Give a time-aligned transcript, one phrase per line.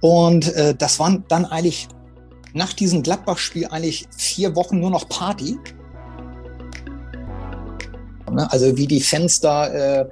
[0.00, 1.88] Und äh, das waren dann eigentlich
[2.52, 5.58] nach diesem Gladbach-Spiel eigentlich vier Wochen nur noch Party.
[8.30, 10.10] Ne, also wie die Fans da äh,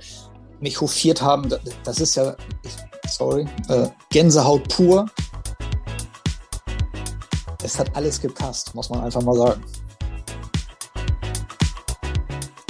[0.60, 1.48] mich hofiert haben,
[1.84, 2.34] das ist ja,
[3.08, 5.06] sorry, äh, Gänsehaut pur.
[7.62, 9.64] Es hat alles gepasst, muss man einfach mal sagen.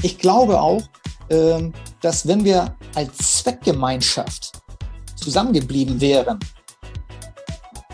[0.03, 0.83] Ich glaube auch,
[1.31, 4.53] ähm, dass wenn wir als Zweckgemeinschaft
[5.17, 6.39] zusammengeblieben wären,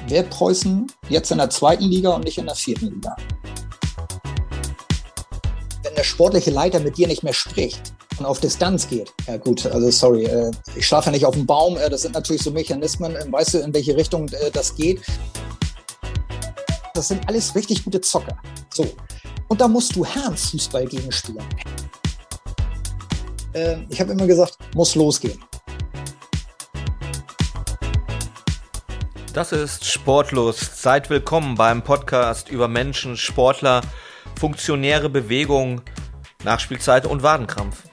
[0.09, 3.16] wäre Preußen jetzt in der zweiten Liga und nicht in der vierten Liga.
[5.83, 9.66] Wenn der sportliche Leiter mit dir nicht mehr spricht und auf Distanz geht, ja gut,
[9.66, 12.51] also sorry, äh, ich schlafe ja nicht auf dem Baum, äh, das sind natürlich so
[12.51, 15.01] Mechanismen, äh, weißt du, in welche Richtung das geht.
[16.95, 18.37] Das sind alles richtig gute Zocker.
[18.74, 18.87] So.
[19.48, 21.45] Und da musst du Herrenfußball gegenspielen.
[23.91, 25.38] Ich habe immer gesagt, muss losgehen.
[29.33, 30.83] Das ist Sportlos.
[30.83, 33.80] Seid willkommen beim Podcast über Menschen, Sportler,
[34.38, 35.80] funktionäre Bewegung,
[36.45, 37.85] Nachspielzeit und Wadenkrampf.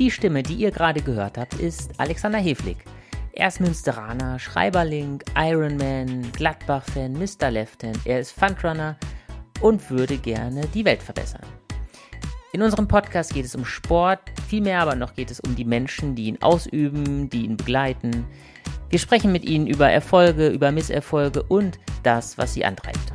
[0.00, 2.78] Die Stimme, die ihr gerade gehört habt, ist Alexander Heflig.
[3.30, 7.52] Er ist Münsteraner, Schreiberling, Ironman, Gladbach-Fan, Mr.
[7.52, 8.00] Left-Hand.
[8.04, 8.96] Er ist Fundrunner
[9.60, 11.46] und würde gerne die Welt verbessern.
[12.50, 16.16] In unserem Podcast geht es um Sport, vielmehr aber noch geht es um die Menschen,
[16.16, 18.26] die ihn ausüben, die ihn begleiten,
[18.90, 23.12] wir sprechen mit Ihnen über Erfolge, über Misserfolge und das, was Sie antreibt.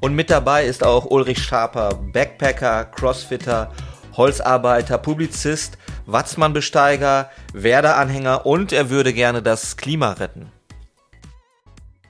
[0.00, 3.72] Und mit dabei ist auch Ulrich Schaper, Backpacker, Crossfitter,
[4.16, 10.52] Holzarbeiter, Publizist, Watzmann-Besteiger, Werder-Anhänger und er würde gerne das Klima retten.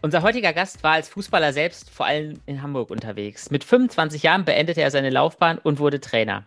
[0.03, 3.51] Unser heutiger Gast war als Fußballer selbst vor allem in Hamburg unterwegs.
[3.51, 6.47] Mit 25 Jahren beendete er seine Laufbahn und wurde Trainer.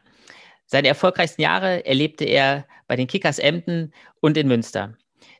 [0.65, 4.93] Seine erfolgreichsten Jahre erlebte er bei den Kickers Emden und in Münster.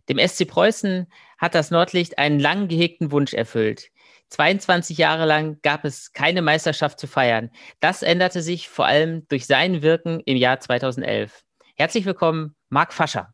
[0.09, 1.07] Dem SC Preußen
[1.37, 3.91] hat das Nordlicht einen lang gehegten Wunsch erfüllt.
[4.29, 7.51] 22 Jahre lang gab es keine Meisterschaft zu feiern.
[7.79, 11.43] Das änderte sich vor allem durch sein Wirken im Jahr 2011.
[11.75, 13.33] Herzlich willkommen, Marc Fascher.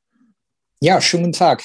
[0.81, 1.64] Ja, schönen guten Tag.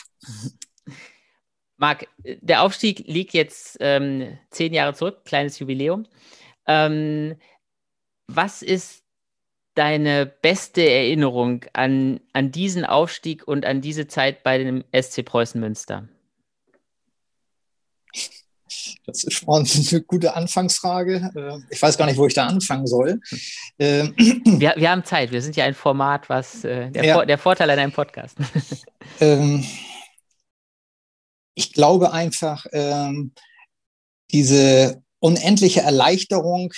[1.77, 6.07] Marc, der Aufstieg liegt jetzt ähm, zehn Jahre zurück, kleines Jubiläum.
[6.67, 7.37] Ähm,
[8.27, 9.00] was ist
[9.75, 15.61] deine beste Erinnerung an, an diesen Aufstieg und an diese Zeit bei dem SC Preußen
[15.61, 16.09] Münster?
[19.07, 21.31] Das ist schon eine gute Anfangsfrage.
[21.35, 23.21] Äh, ich weiß gar nicht, wo ich da anfangen soll.
[23.79, 25.33] Ähm, wir, wir haben Zeit.
[25.33, 27.15] Wir sind ja ein Format, was äh, der, ja.
[27.15, 28.37] Vor, der Vorteil an einem Podcast.
[29.19, 29.67] Ähm,
[31.55, 33.33] ich glaube einfach, ähm,
[34.31, 36.73] diese unendliche Erleichterung,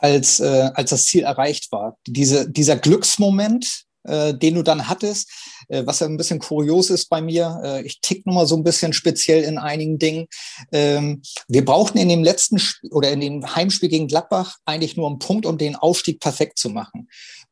[0.00, 1.96] als, äh, als das Ziel erreicht war.
[2.06, 5.30] Diese, dieser Glücksmoment, äh, den du dann hattest,
[5.68, 7.60] äh, was ja ein bisschen kurios ist bei mir.
[7.62, 10.26] Äh, ich tick nur mal so ein bisschen speziell in einigen Dingen.
[10.72, 15.08] Ähm, wir brauchten in dem letzten Sp oder in dem Heimspiel gegen Gladbach eigentlich nur
[15.08, 17.08] einen Punkt, um den Aufstieg perfekt zu machen.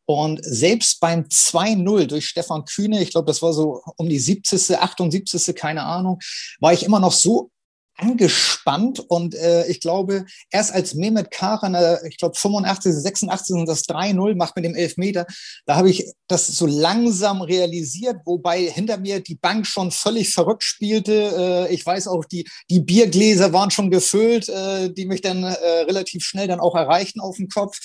[0.07, 4.79] Und selbst beim 2-0 durch Stefan Kühne, ich glaube, das war so um die 70.,
[4.79, 6.19] 78., keine Ahnung,
[6.61, 7.51] war ich immer noch so
[7.99, 11.77] angespannt und äh, ich glaube, erst als Mehmet Karan,
[12.09, 15.27] ich glaube 85, 86 und das 3-0 macht mit dem Elfmeter,
[15.67, 20.63] da habe ich das so langsam realisiert, wobei hinter mir die Bank schon völlig verrückt
[20.63, 21.67] spielte.
[21.69, 25.81] Äh, ich weiß auch, die, die Biergläser waren schon gefüllt, äh, die mich dann äh,
[25.83, 27.79] relativ schnell dann auch erreichten auf dem Kopf.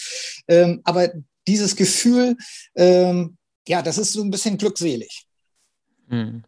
[0.47, 1.09] Ähm, aber
[1.47, 2.37] dieses Gefühl,
[2.75, 3.37] ähm,
[3.67, 5.25] ja, das ist so ein bisschen glückselig.
[6.09, 6.43] Hm.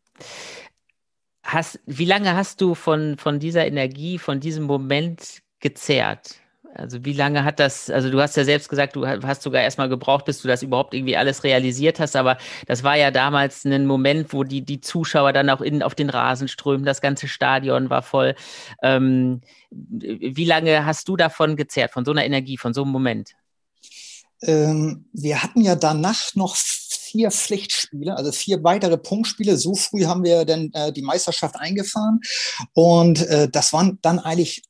[1.45, 6.39] Hast, wie lange hast du von, von dieser Energie, von diesem Moment gezehrt?
[6.73, 9.87] Also wie lange hat das, also du hast ja selbst gesagt, du hast sogar erstmal
[9.87, 13.85] gebraucht, bis du das überhaupt irgendwie alles realisiert hast, aber das war ja damals ein
[13.85, 17.89] Moment, wo die, die Zuschauer dann auch innen auf den Rasen strömen, das ganze Stadion
[17.89, 18.35] war voll.
[18.81, 19.39] Ähm,
[19.69, 23.31] wie lange hast du davon gezehrt, von so einer Energie, von so einem Moment?
[24.41, 26.57] Ähm, wir hatten ja danach noch
[27.15, 29.55] vier Pflichtspiele, also vier weitere Punktspiele.
[29.55, 32.19] So früh haben wir dann äh, die Meisterschaft eingefahren.
[32.73, 34.63] Und äh, das waren dann eigentlich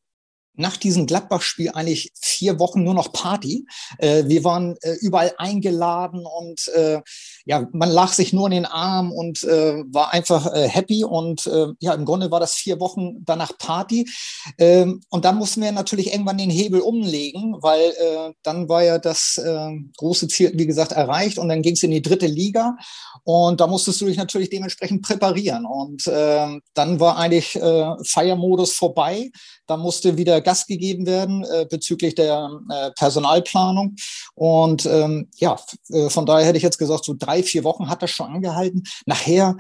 [0.58, 3.66] nach diesem Gladbach-Spiel eigentlich vier Wochen nur noch Party.
[3.98, 7.02] Äh, wir waren äh, überall eingeladen und äh,
[7.46, 11.04] ja, man lag sich nur in den Arm und äh, war einfach äh, happy.
[11.04, 14.10] Und äh, ja, im Grunde war das vier Wochen danach Party.
[14.58, 18.98] Ähm, und dann mussten wir natürlich irgendwann den Hebel umlegen, weil äh, dann war ja
[18.98, 22.76] das äh, große Ziel, wie gesagt, erreicht und dann ging es in die dritte Liga.
[23.24, 25.66] Und da musstest du dich natürlich dementsprechend präparieren.
[25.66, 29.32] Und äh, dann war eigentlich äh, Feiermodus vorbei.
[29.68, 33.96] Da musste wieder Gas gegeben werden äh, bezüglich der äh, Personalplanung.
[34.36, 35.58] Und ähm, ja,
[35.90, 38.84] äh, von daher hätte ich jetzt gesagt, so drei, vier Wochen hat das schon angehalten.
[39.06, 39.56] Nachher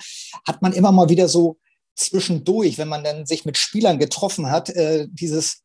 [0.47, 1.57] hat man immer mal wieder so
[1.95, 5.61] zwischendurch, wenn man dann sich mit Spielern getroffen hat, äh, dieses,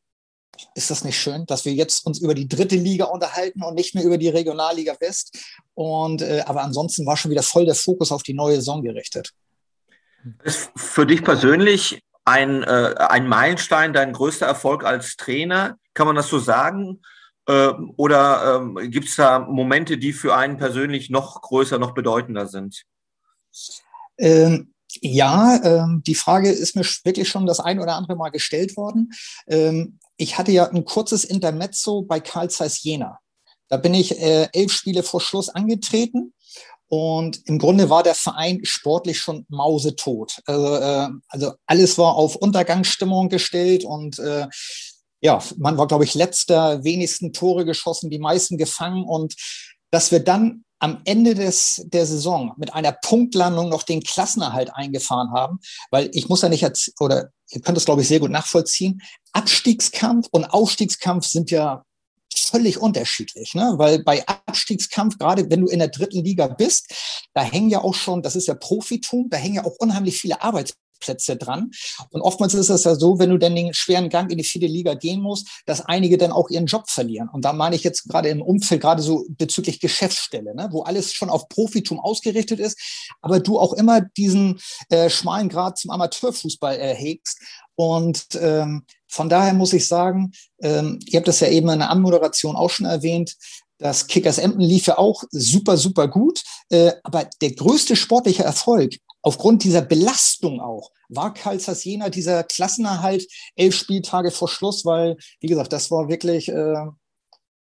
[0.75, 3.95] ist das nicht schön, dass wir jetzt uns über die dritte Liga unterhalten und nicht
[3.95, 5.39] mehr über die Regionalliga West?
[5.75, 9.33] Und äh, aber ansonsten war schon wieder voll der Fokus auf die neue Saison gerichtet.
[10.45, 15.77] Ist für dich persönlich ein, äh, ein Meilenstein, dein größter Erfolg als Trainer?
[15.95, 17.01] Kann man das so sagen?
[17.47, 22.47] Äh, oder ähm, gibt es da Momente, die für einen persönlich noch größer, noch bedeutender
[22.47, 22.85] sind?
[24.19, 28.77] Ähm, ja, ähm, die Frage ist mir wirklich schon das ein oder andere Mal gestellt
[28.77, 29.11] worden.
[29.47, 33.21] Ähm, ich hatte ja ein kurzes Intermezzo bei Karl Zeiss Jena.
[33.69, 36.35] Da bin ich äh, elf Spiele vor Schluss angetreten
[36.89, 40.41] und im Grunde war der Verein sportlich schon mausetot.
[40.45, 44.49] Also, äh, also alles war auf Untergangsstimmung gestellt und äh,
[45.21, 49.35] ja, man war, glaube ich, letzter, wenigsten Tore geschossen, die meisten gefangen und
[49.91, 55.31] dass wir dann am Ende des, der Saison mit einer Punktlandung noch den Klassenerhalt eingefahren
[55.33, 56.65] haben, weil ich muss ja nicht,
[57.01, 59.03] oder ihr könnt das, glaube ich, sehr gut nachvollziehen,
[59.33, 61.85] Abstiegskampf und Aufstiegskampf sind ja
[62.35, 63.75] völlig unterschiedlich, ne?
[63.77, 66.95] weil bei Abstiegskampf, gerade wenn du in der dritten Liga bist,
[67.35, 70.41] da hängen ja auch schon, das ist ja Profitum, da hängen ja auch unheimlich viele
[70.43, 71.71] Arbeitsplätze dran.
[72.11, 74.67] Und oftmals ist es ja so, wenn du dann den schweren Gang in die vierte
[74.67, 77.29] Liga gehen musst, dass einige dann auch ihren Job verlieren.
[77.33, 80.69] Und da meine ich jetzt gerade im Umfeld, gerade so bezüglich Geschäftsstelle, ne?
[80.71, 82.79] wo alles schon auf Profitum ausgerichtet ist,
[83.21, 84.61] aber du auch immer diesen
[84.91, 87.41] äh, schmalen Grad zum Amateurfußball erhegst.
[87.75, 91.91] Und ähm, von daher muss ich sagen, ähm, ihr habt das ja eben in der
[91.91, 93.37] Anmoderation auch schon erwähnt,
[93.81, 96.43] das Kickers Emden lief ja auch super, super gut.
[96.69, 103.27] Äh, aber der größte sportliche Erfolg aufgrund dieser Belastung auch war Karl Jena dieser Klassenerhalt
[103.57, 106.87] elf Spieltage vor Schluss, weil, wie gesagt, das war wirklich äh,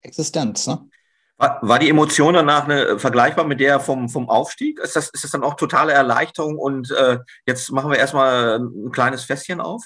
[0.02, 0.68] Existenz.
[0.68, 0.90] Ne?
[1.38, 4.80] War, war die Emotion danach eine, vergleichbar mit der vom, vom Aufstieg?
[4.80, 8.92] Ist das, ist das dann auch totale Erleichterung und äh, jetzt machen wir erstmal ein
[8.92, 9.84] kleines Fässchen auf?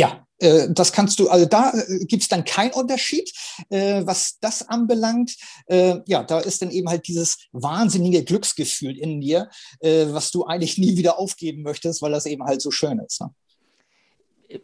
[0.00, 3.30] Ja, äh, das kannst du, also da äh, gibt's dann keinen Unterschied,
[3.68, 5.36] äh, was das anbelangt.
[5.68, 9.50] Ja, da ist dann eben halt dieses wahnsinnige Glücksgefühl in dir,
[9.82, 13.20] was du eigentlich nie wieder aufgeben möchtest, weil das eben halt so schön ist.
[13.20, 13.28] Ne?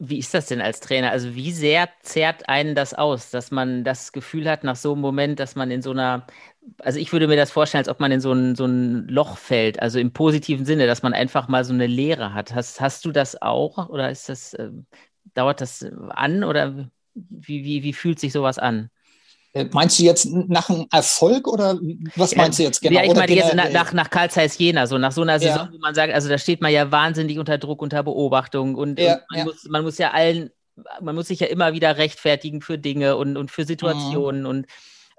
[0.00, 1.11] Wie ist das denn als Trainer?
[1.11, 5.03] Also wie sehr zehrt einen das aus, dass man das Gefühl hat nach so einem
[5.03, 6.27] Moment, dass man in so einer,
[6.79, 9.37] also ich würde mir das vorstellen, als ob man in so ein, so ein Loch
[9.37, 12.53] fällt, also im positiven Sinne, dass man einfach mal so eine Leere hat.
[12.55, 14.71] Hast, hast du das auch oder ist das, äh,
[15.37, 18.91] dauert das an oder wie, wie, wie fühlt sich sowas an?
[19.56, 21.79] Äh, meinst du jetzt nach einem Erfolg oder
[22.15, 23.00] was meinst du jetzt genau?
[23.00, 25.67] Ja, ich meine jetzt nach, nach, nach Karl Zeiss Jena, so nach so einer Saison,
[25.67, 25.71] ja.
[25.73, 29.15] wo man sagt, also da steht man ja wahnsinnig unter Druck, unter Beobachtung und, ja,
[29.15, 29.44] und man, ja.
[29.47, 30.50] Muss, man muss ja allen,
[31.00, 34.47] man muss sich ja immer wieder rechtfertigen für Dinge und, und für Situationen mhm.
[34.47, 34.67] und,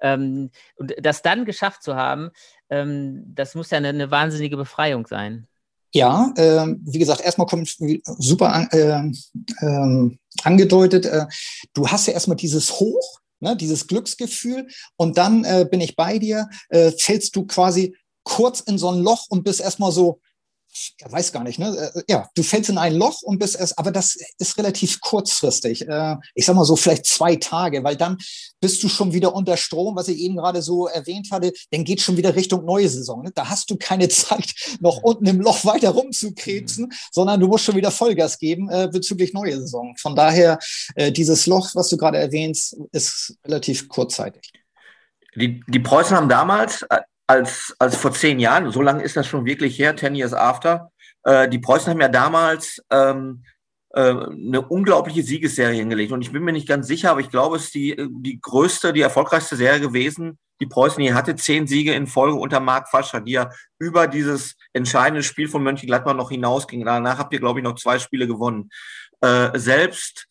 [0.01, 2.29] ähm, und das dann geschafft zu haben,
[2.69, 5.47] ähm, das muss ja eine, eine wahnsinnige Befreiung sein.
[5.97, 7.75] Ja, äh, wie gesagt, erstmal kommt
[8.19, 11.09] super an, äh, äh, angedeutet,
[11.73, 16.19] du hast ja erstmal dieses Hoch, ne, dieses Glücksgefühl und dann äh, bin ich bei
[16.19, 20.19] dir, äh, fällst du quasi kurz in so ein Loch und bist erstmal so,
[20.99, 21.91] ja, weiß gar nicht, ne?
[21.95, 25.87] Äh, ja, du fällst in ein Loch und bist erst, aber das ist relativ kurzfristig.
[25.87, 28.17] Äh, ich sag mal so vielleicht zwei Tage, weil dann
[28.59, 32.01] bist du schon wieder unter Strom, was ich eben gerade so erwähnt hatte, dann geht
[32.01, 33.23] schon wieder Richtung neue Saison.
[33.23, 33.31] Ne?
[33.33, 36.93] Da hast du keine Zeit, noch unten im Loch weiter rumzukrebsen, mhm.
[37.11, 39.95] sondern du musst schon wieder Vollgas geben äh, bezüglich neue Saison.
[39.97, 40.59] Von daher,
[40.95, 44.51] äh, dieses Loch, was du gerade erwähnst, ist relativ kurzzeitig.
[45.35, 49.27] Die, die Preußen haben damals äh, als, als vor zehn Jahren, so lange ist das
[49.27, 50.91] schon wirklich her, ten years after.
[51.23, 53.43] Äh, die Preußen haben ja damals ähm,
[53.93, 56.11] äh, eine unglaubliche Siegesserie hingelegt.
[56.11, 58.93] Und ich bin mir nicht ganz sicher, aber ich glaube, es ist die, die größte,
[58.93, 61.35] die erfolgreichste Serie gewesen, die Preußen hier hatte.
[61.35, 66.13] Zehn Siege in Folge unter Marc Fascher, die ja über dieses entscheidende Spiel von Mönchengladbach
[66.13, 66.85] noch hinausging.
[66.85, 68.69] Danach habt ihr, glaube ich, noch zwei Spiele gewonnen.
[69.21, 70.27] Äh, selbst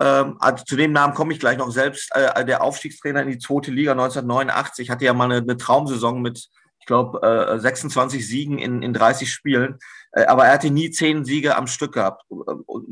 [0.00, 1.70] ähm, also zu dem Namen komme ich gleich noch.
[1.70, 6.22] Selbst äh, der Aufstiegstrainer in die zweite Liga 1989 hatte ja mal eine, eine Traumsaison
[6.22, 6.48] mit,
[6.80, 9.78] ich glaube, äh, 26 Siegen in, in 30 Spielen.
[10.12, 12.34] Äh, aber er hatte nie zehn Siege am Stück gehabt, äh,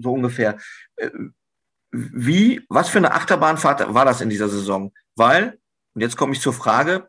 [0.01, 0.59] so ungefähr.
[0.97, 1.11] Äh,
[1.91, 4.93] wie, was für eine Achterbahnfahrt war das in dieser Saison?
[5.17, 5.59] Weil,
[5.95, 7.09] und jetzt komme ich zur Frage,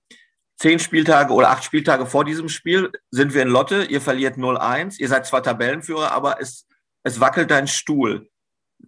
[0.58, 4.98] zehn Spieltage oder acht Spieltage vor diesem Spiel sind wir in Lotte, ihr verliert 0-1,
[5.00, 6.66] ihr seid zwar Tabellenführer, aber es,
[7.04, 8.30] es wackelt dein Stuhl.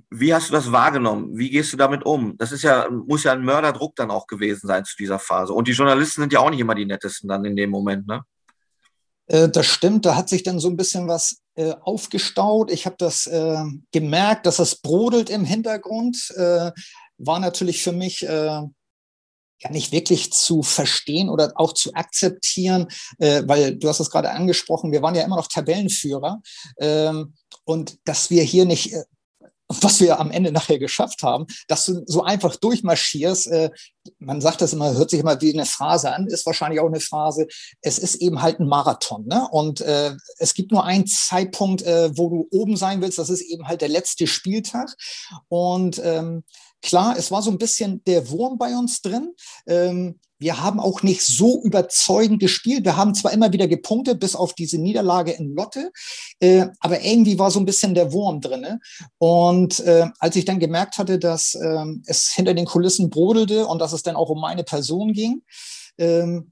[0.09, 1.37] Wie hast du das wahrgenommen?
[1.37, 2.37] Wie gehst du damit um?
[2.37, 5.53] Das ist ja, muss ja ein Mörderdruck dann auch gewesen sein zu dieser Phase.
[5.53, 8.23] Und die Journalisten sind ja auch nicht immer die nettesten dann in dem Moment, ne?
[9.27, 12.71] Äh, das stimmt, da hat sich dann so ein bisschen was äh, aufgestaut.
[12.71, 16.31] Ich habe das äh, gemerkt, dass das brodelt im Hintergrund.
[16.35, 16.71] Äh,
[17.17, 18.61] war natürlich für mich äh,
[19.63, 22.87] ja nicht wirklich zu verstehen oder auch zu akzeptieren,
[23.19, 26.41] äh, weil du hast es gerade angesprochen, wir waren ja immer noch Tabellenführer.
[26.79, 27.33] Ähm,
[27.63, 28.93] und dass wir hier nicht
[29.81, 33.47] was wir am Ende nachher geschafft haben, dass du so einfach durchmarschierst.
[33.47, 33.69] Äh,
[34.19, 36.99] man sagt das immer, hört sich immer wie eine Phrase an, ist wahrscheinlich auch eine
[36.99, 37.47] Phrase.
[37.81, 39.25] Es ist eben halt ein Marathon.
[39.27, 39.47] Ne?
[39.51, 43.17] Und äh, es gibt nur einen Zeitpunkt, äh, wo du oben sein willst.
[43.19, 44.95] Das ist eben halt der letzte Spieltag.
[45.47, 46.43] Und ähm,
[46.81, 49.33] klar, es war so ein bisschen der Wurm bei uns drin.
[49.67, 52.83] Ähm, wir haben auch nicht so überzeugend gespielt.
[52.83, 55.91] Wir haben zwar immer wieder gepunktet, bis auf diese Niederlage in Lotte,
[56.39, 58.79] äh, aber irgendwie war so ein bisschen der Wurm drin.
[59.19, 63.79] Und äh, als ich dann gemerkt hatte, dass äh, es hinter den Kulissen brodelte und
[63.79, 65.43] dass es dann auch um meine Person ging,
[65.99, 66.51] ähm,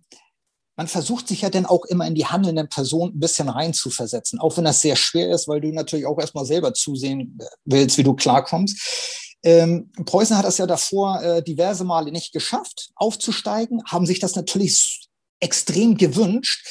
[0.75, 4.55] man versucht sich ja dann auch immer in die handelnden Personen ein bisschen reinzuversetzen, auch
[4.55, 8.13] wenn das sehr schwer ist, weil du natürlich auch erstmal selber zusehen willst, wie du
[8.13, 9.28] klarkommst.
[9.43, 14.35] Ähm, Preußen hat das ja davor äh, diverse Male nicht geschafft, aufzusteigen, haben sich das
[14.35, 16.67] natürlich extrem gewünscht.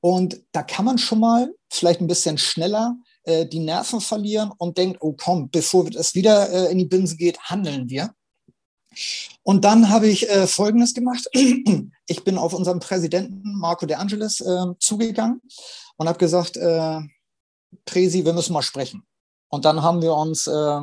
[0.00, 4.78] Und da kann man schon mal vielleicht ein bisschen schneller äh, die Nerven verlieren und
[4.78, 8.14] denkt, oh komm, bevor es wieder äh, in die Binsen geht, handeln wir.
[9.42, 11.26] Und dann habe ich äh, Folgendes gemacht.
[12.06, 15.40] Ich bin auf unseren Präsidenten Marco De Angelis äh, zugegangen
[15.96, 16.98] und habe gesagt, äh,
[17.84, 19.04] Presi, wir müssen mal sprechen.
[19.48, 20.80] Und dann haben wir uns äh,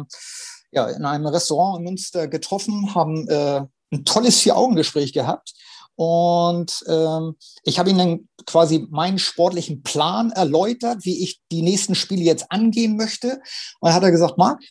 [0.71, 5.53] ja, in einem Restaurant in Münster getroffen, haben äh, ein tolles Vier-Augen-Gespräch gehabt.
[5.95, 11.95] Und ähm, ich habe ihm dann quasi meinen sportlichen Plan erläutert, wie ich die nächsten
[11.95, 13.41] Spiele jetzt angehen möchte.
[13.79, 14.61] Und dann hat er gesagt, Marc,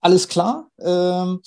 [0.00, 1.40] alles klar, ähm,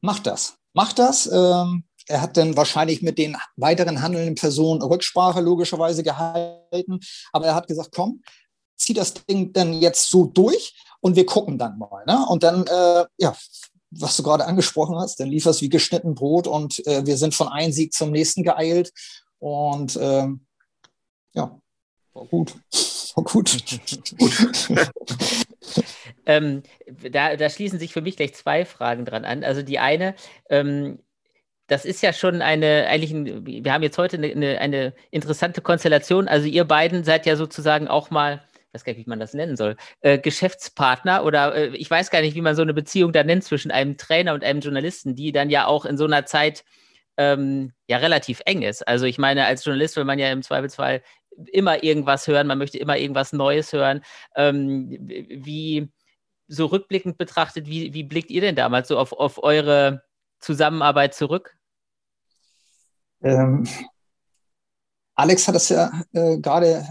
[0.00, 1.30] mach das, mach das.
[1.32, 6.98] Ähm, er hat dann wahrscheinlich mit den weiteren handelnden Personen Rücksprache logischerweise gehalten.
[7.32, 8.22] Aber er hat gesagt, komm,
[8.76, 12.04] zieh das Ding dann jetzt so durch und wir gucken dann mal.
[12.06, 12.24] Ne?
[12.28, 13.36] Und dann, äh, ja,
[13.90, 17.34] was du gerade angesprochen hast, dann lief es wie geschnitten Brot und äh, wir sind
[17.34, 18.92] von einem Sieg zum nächsten geeilt.
[19.38, 20.46] Und ähm,
[21.34, 21.60] ja,
[22.14, 22.54] war gut.
[23.14, 23.54] War gut.
[26.24, 26.62] ähm,
[27.10, 29.44] da, da, schließen sich für mich gleich zwei Fragen dran an.
[29.44, 30.14] Also die eine,
[30.48, 30.98] ähm,
[31.66, 35.60] das ist ja schon eine, eigentlich, ein, wir haben jetzt heute eine, eine, eine interessante
[35.60, 36.26] Konstellation.
[36.26, 39.56] Also ihr beiden seid ja sozusagen auch mal weiß gar nicht, wie man das nennen
[39.56, 43.24] soll, äh, Geschäftspartner oder äh, ich weiß gar nicht, wie man so eine Beziehung da
[43.24, 46.64] nennt zwischen einem Trainer und einem Journalisten, die dann ja auch in so einer Zeit
[47.16, 48.86] ähm, ja relativ eng ist.
[48.88, 51.02] Also ich meine, als Journalist will man ja im Zweifelsfall
[51.52, 54.02] immer irgendwas hören, man möchte immer irgendwas Neues hören.
[54.36, 55.90] Ähm, wie
[56.48, 60.02] so rückblickend betrachtet, wie, wie blickt ihr denn damals so auf, auf eure
[60.38, 61.56] Zusammenarbeit zurück?
[63.22, 63.66] Ähm,
[65.14, 66.86] Alex hat das ja äh, gerade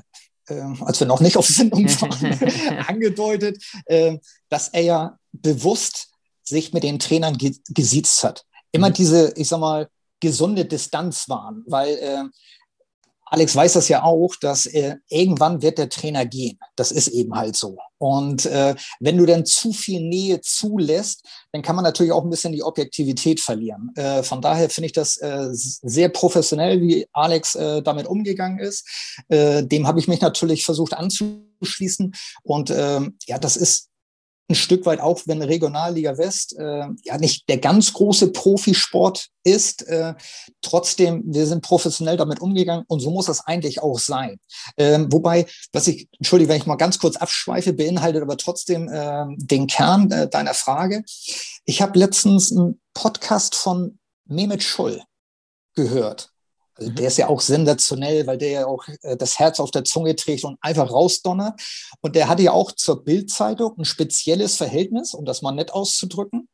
[0.82, 4.18] als wir noch nicht auf Sendung waren, angedeutet, äh,
[4.50, 6.10] dass er ja bewusst
[6.44, 8.46] sich mit den Trainern ge gesiezt hat.
[8.72, 8.94] Immer mhm.
[8.94, 9.90] diese, ich sag mal,
[10.20, 12.24] gesunde Distanz waren, weil äh,
[13.26, 16.60] Alex weiß das ja auch, dass äh, irgendwann wird der Trainer gehen.
[16.76, 17.78] Das ist eben halt so.
[18.02, 22.32] Und äh, wenn du dann zu viel Nähe zulässt, dann kann man natürlich auch ein
[22.32, 23.92] bisschen die Objektivität verlieren.
[23.96, 28.90] Äh, von daher finde ich das äh, sehr professionell, wie Alex äh, damit umgegangen ist.
[29.30, 32.16] Äh, dem habe ich mich natürlich versucht anzuschließen.
[32.42, 33.91] Und äh, ja, das ist
[34.52, 39.88] ein Stück weit auch, wenn Regionalliga West äh, ja nicht der ganz große Profisport ist.
[39.88, 40.14] Äh,
[40.62, 44.40] trotzdem, wir sind professionell damit umgegangen und so muss das eigentlich auch sein.
[44.78, 49.26] Ähm, wobei, was ich, entschuldige, wenn ich mal ganz kurz abschweife, beinhaltet aber trotzdem äh,
[49.38, 51.04] den Kern äh, deiner Frage.
[51.66, 55.02] Ich habe letztens einen Podcast von Mehmet Scholl
[55.76, 56.32] gehört.
[56.76, 59.84] Also der ist ja auch sensationell, weil der ja auch äh, das Herz auf der
[59.84, 61.60] Zunge trägt und einfach rausdonnert.
[62.02, 66.48] Und der hatte ja auch zur Bildzeitung ein spezielles Verhältnis, um das mal nett auszudrücken.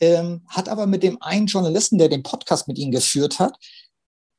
[0.00, 3.54] Ähm, hat aber mit dem einen Journalisten, der den Podcast mit ihm geführt hat,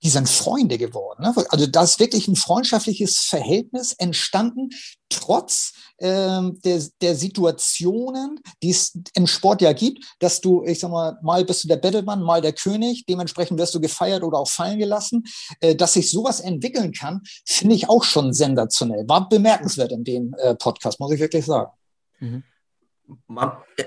[0.04, 1.24] die sind Freunde geworden.
[1.24, 1.34] Ne?
[1.50, 4.70] Also da ist wirklich ein freundschaftliches Verhältnis entstanden,
[5.10, 10.90] trotz ähm, der, der Situationen, die es im Sport ja gibt, dass du, ich sag
[10.90, 14.50] mal, mal bist du der Battlemann, mal der König, dementsprechend wirst du gefeiert oder auch
[14.50, 15.24] fallen gelassen.
[15.60, 19.08] Äh, dass sich sowas entwickeln kann, finde ich auch schon sensationell.
[19.08, 21.72] War bemerkenswert in dem äh, Podcast, muss ich wirklich sagen.
[22.20, 22.44] Mhm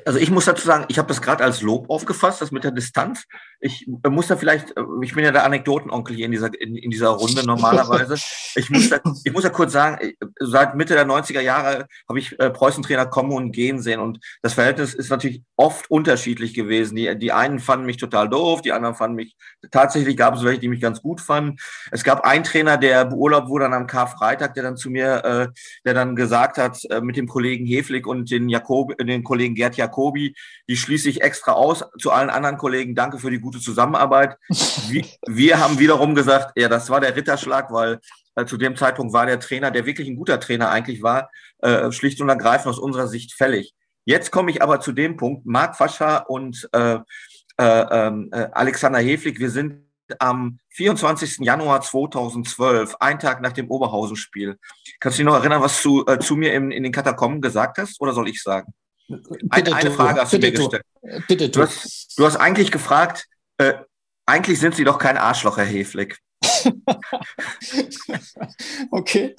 [0.04, 2.70] also ich muss dazu sagen, ich habe das gerade als Lob aufgefasst, das mit der
[2.70, 3.24] Distanz.
[3.64, 6.76] Ich äh, muss da vielleicht, äh, ich bin ja der Anekdotenonkel hier in dieser, in,
[6.76, 8.16] in dieser Runde normalerweise.
[8.56, 12.18] Ich muss, da, ich muss da kurz sagen, äh, seit Mitte der 90er Jahre habe
[12.18, 16.94] ich Preußentrainer kommen und gehen sehen und das Verhältnis ist natürlich oft unterschiedlich gewesen.
[16.94, 19.34] Die, die einen fanden mich total doof, die anderen fanden mich,
[19.70, 21.56] tatsächlich gab es welche, die mich ganz gut fanden.
[21.90, 25.52] Es gab einen Trainer, der beurlaubt wurde dann am Karfreitag, der dann zu mir,
[25.84, 30.34] der dann gesagt hat, mit dem Kollegen Heflik und den Jakob, den Kollegen Gerd Jacobi,
[30.68, 31.84] die schließe ich extra aus.
[31.98, 34.36] Zu allen anderen Kollegen, danke für die gute Zusammenarbeit.
[34.88, 38.00] Wir, wir haben wiederum gesagt, ja, das war der Ritterschlag, weil
[38.34, 41.90] äh, zu dem Zeitpunkt war der Trainer, der wirklich ein guter Trainer eigentlich war, äh,
[41.92, 43.74] schlicht und ergreifend aus unserer Sicht fällig.
[44.04, 46.98] Jetzt komme ich aber zu dem Punkt, Marc Fascher und äh,
[47.56, 49.84] äh, ähm, äh, Alexander Heflik, wir sind
[50.18, 51.38] am 24.
[51.38, 54.58] Januar 2012, ein Tag nach dem Oberhausen-Spiel.
[55.00, 57.78] Kannst du dich noch erinnern, was du äh, zu mir in, in den Katakomben gesagt
[57.78, 58.74] hast, oder soll ich sagen?
[59.50, 60.82] Eine, eine Frage hast du mir gestellt.
[61.28, 61.60] Bitte du.
[61.60, 63.26] Du hast, du hast eigentlich gefragt,
[63.68, 63.84] äh,
[64.26, 66.18] eigentlich sind Sie doch kein Arschloch, Herr Heflick.
[68.90, 69.34] okay.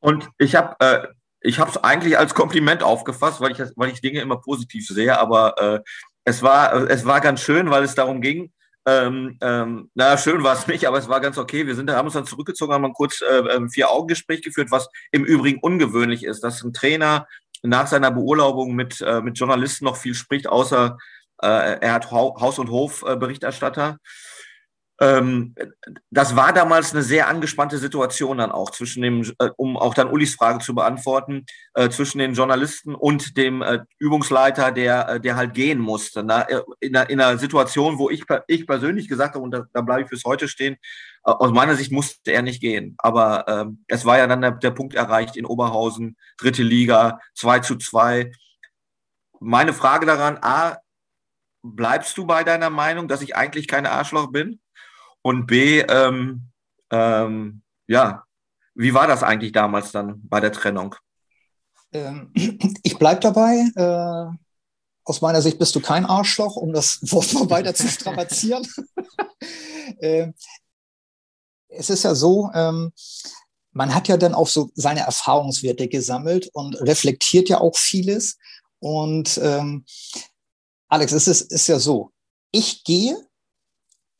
[0.00, 1.06] Und ich habe äh,
[1.40, 5.18] ich habe es eigentlich als Kompliment aufgefasst, weil ich, weil ich Dinge immer positiv sehe,
[5.18, 5.80] aber äh,
[6.24, 8.52] es, war, es war ganz schön, weil es darum ging,
[8.86, 11.66] ähm, ähm, na, schön war es nicht, aber es war ganz okay.
[11.66, 15.24] Wir sind, haben uns dann zurückgezogen, haben ein kurz äh, ähm, Vier-Augen-Gespräch geführt, was im
[15.24, 17.26] Übrigen ungewöhnlich ist, dass ein Trainer
[17.62, 20.96] nach seiner Beurlaubung mit, äh, mit Journalisten noch viel spricht, außer
[21.42, 23.98] er hat Haus- und Hof-Berichterstatter.
[25.02, 25.54] Ähm,
[26.10, 30.10] das war damals eine sehr angespannte Situation dann auch zwischen dem, äh, um auch dann
[30.12, 35.36] Ulis Frage zu beantworten, äh, zwischen den Journalisten und dem äh, Übungsleiter, der, äh, der
[35.36, 36.20] halt gehen musste.
[36.20, 39.80] Äh, in, einer, in einer Situation, wo ich, ich persönlich gesagt habe, und da, da
[39.80, 40.74] bleibe ich fürs heute stehen,
[41.24, 42.94] äh, aus meiner Sicht musste er nicht gehen.
[42.98, 47.60] Aber ähm, es war ja dann der, der Punkt erreicht in Oberhausen, dritte Liga, 2
[47.60, 48.30] zu 2.
[49.40, 50.76] Meine Frage daran, A,
[51.62, 54.60] bleibst du bei deiner Meinung, dass ich eigentlich kein Arschloch bin?
[55.22, 56.50] Und B, ähm,
[56.90, 58.24] ähm, ja,
[58.74, 60.94] wie war das eigentlich damals dann bei der Trennung?
[61.92, 62.32] Ähm,
[62.82, 63.66] ich bleibe dabei.
[63.74, 64.36] Äh,
[65.04, 68.66] aus meiner Sicht bist du kein Arschloch, um das Wort mal weiter zu strapazieren.
[69.98, 70.32] äh,
[71.68, 72.92] es ist ja so, ähm,
[73.72, 78.38] man hat ja dann auch so seine Erfahrungswerte gesammelt und reflektiert ja auch vieles.
[78.80, 79.84] Und ähm,
[80.90, 82.10] Alex, es ist, ist ja so,
[82.52, 83.16] ich gehe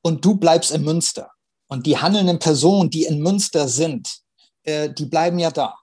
[0.03, 1.31] und du bleibst in Münster.
[1.69, 4.21] Und die handelnden Personen, die in Münster sind,
[4.63, 5.77] äh, die bleiben ja da.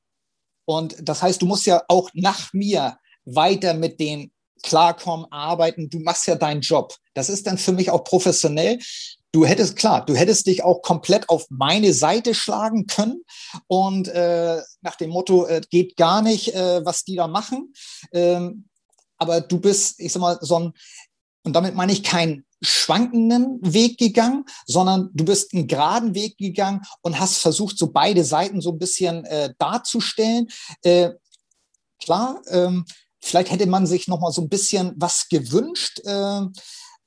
[0.65, 4.31] Und das heißt, du musst ja auch nach mir weiter mit denen
[4.63, 5.89] klarkommen, arbeiten.
[5.89, 6.95] Du machst ja deinen Job.
[7.13, 8.79] Das ist dann für mich auch professionell.
[9.31, 13.23] Du hättest, klar, du hättest dich auch komplett auf meine Seite schlagen können
[13.67, 17.73] und äh, nach dem Motto, äh, geht gar nicht, äh, was die da machen.
[18.13, 18.67] Ähm,
[19.17, 20.73] aber du bist, ich sag mal, so ein,
[21.43, 26.81] und damit meine ich kein schwankenden Weg gegangen, sondern du bist einen geraden Weg gegangen
[27.01, 30.47] und hast versucht, so beide Seiten so ein bisschen äh, darzustellen.
[30.81, 31.11] Äh,
[32.03, 32.85] klar, ähm,
[33.19, 36.41] vielleicht hätte man sich noch mal so ein bisschen was gewünscht, äh,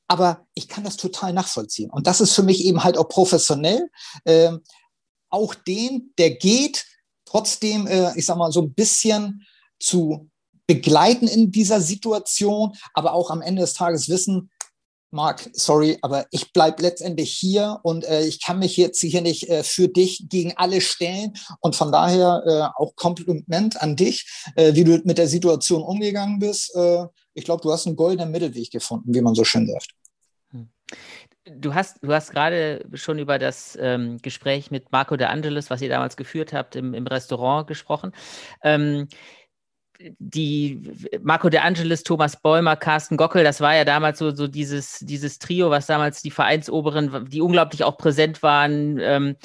[0.06, 1.90] aber ich kann das total nachvollziehen.
[1.90, 3.88] Und das ist für mich eben halt auch professionell.
[4.24, 4.52] Äh,
[5.30, 6.84] auch den, der geht,
[7.24, 9.46] trotzdem, äh, ich sag mal, so ein bisschen
[9.78, 10.28] zu
[10.70, 14.50] begleiten in dieser Situation, aber auch am Ende des Tages wissen,
[15.12, 19.48] Marc, sorry, aber ich bleibe letztendlich hier und äh, ich kann mich jetzt hier nicht
[19.48, 21.32] äh, für dich gegen alle stellen.
[21.58, 26.38] Und von daher äh, auch Kompliment an dich, äh, wie du mit der Situation umgegangen
[26.38, 26.72] bist.
[26.76, 29.88] Äh, ich glaube, du hast einen goldenen Mittelweg gefunden, wie man so schön sagt.
[30.52, 30.68] Hm.
[31.56, 35.82] Du hast, du hast gerade schon über das ähm, Gespräch mit Marco de Angelis, was
[35.82, 38.12] ihr damals geführt habt, im, im Restaurant gesprochen.
[38.62, 39.08] Ähm,
[40.18, 40.80] die
[41.22, 45.38] Marco De Angelis, Thomas Bäumer, Carsten Gockel, das war ja damals so, so dieses, dieses
[45.38, 48.98] Trio, was damals die Vereinsoberen, die unglaublich auch präsent waren.
[49.00, 49.36] Ähm,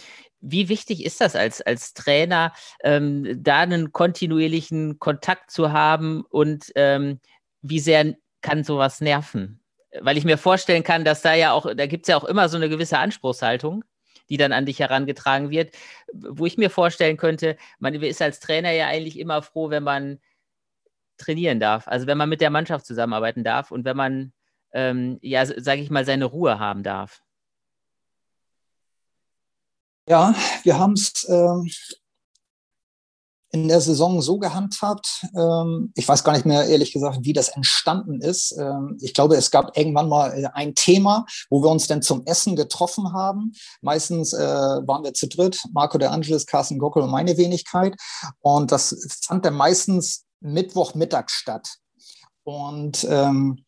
[0.41, 6.71] wie wichtig ist das als, als Trainer, ähm, da einen kontinuierlichen Kontakt zu haben und
[6.75, 7.19] ähm,
[7.61, 9.59] wie sehr kann sowas nerven?
[10.01, 12.47] Weil ich mir vorstellen kann, dass da ja auch, da gibt es ja auch immer
[12.47, 13.83] so eine gewisse Anspruchshaltung
[14.29, 15.75] die dann an dich herangetragen wird,
[16.11, 20.19] wo ich mir vorstellen könnte, man ist als Trainer ja eigentlich immer froh, wenn man
[21.17, 21.87] trainieren darf.
[21.87, 24.33] Also wenn man mit der Mannschaft zusammenarbeiten darf und wenn man,
[24.73, 27.21] ähm, ja, sage ich mal, seine Ruhe haben darf.
[30.07, 31.67] Ja, wir haben es ähm,
[33.55, 35.25] in der Saison so gehandhabt.
[35.33, 38.53] Ähm, ich weiß gar nicht mehr, ehrlich gesagt, wie das entstanden ist.
[38.59, 42.25] Ähm, ich glaube, es gab irgendwann mal äh, ein Thema, wo wir uns dann zum
[42.25, 43.53] Essen getroffen haben.
[43.81, 47.95] Meistens äh, waren wir zu dritt, Marco de Angelis, Carsten Gockel und meine Wenigkeit.
[48.41, 51.67] Und das fand dann meistens Mittwochmittag statt.
[52.43, 53.65] Und ähm,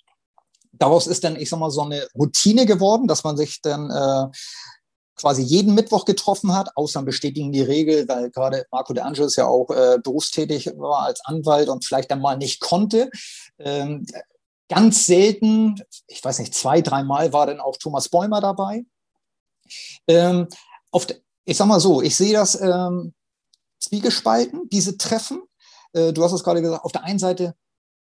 [0.72, 4.32] daraus ist dann, ich sag mal, so eine Routine geworden, dass man sich dann äh,
[5.16, 6.76] quasi jeden Mittwoch getroffen hat.
[6.76, 11.22] Ausnahmen bestätigen die Regel, weil gerade Marco de Angelis ja auch äh, berufstätig war als
[11.26, 13.10] Anwalt und vielleicht dann mal nicht konnte.
[13.58, 14.06] Ähm,
[14.70, 18.86] ganz selten, ich weiß nicht, zwei, dreimal war dann auch Thomas Bäumer dabei.
[20.08, 20.48] Ähm,
[20.92, 21.08] auf,
[21.46, 23.14] ich sag mal so, ich sehe das ähm,
[23.80, 25.42] zwiegespalten, diese Treffen.
[25.94, 27.56] Äh, du hast es gerade gesagt, auf der einen Seite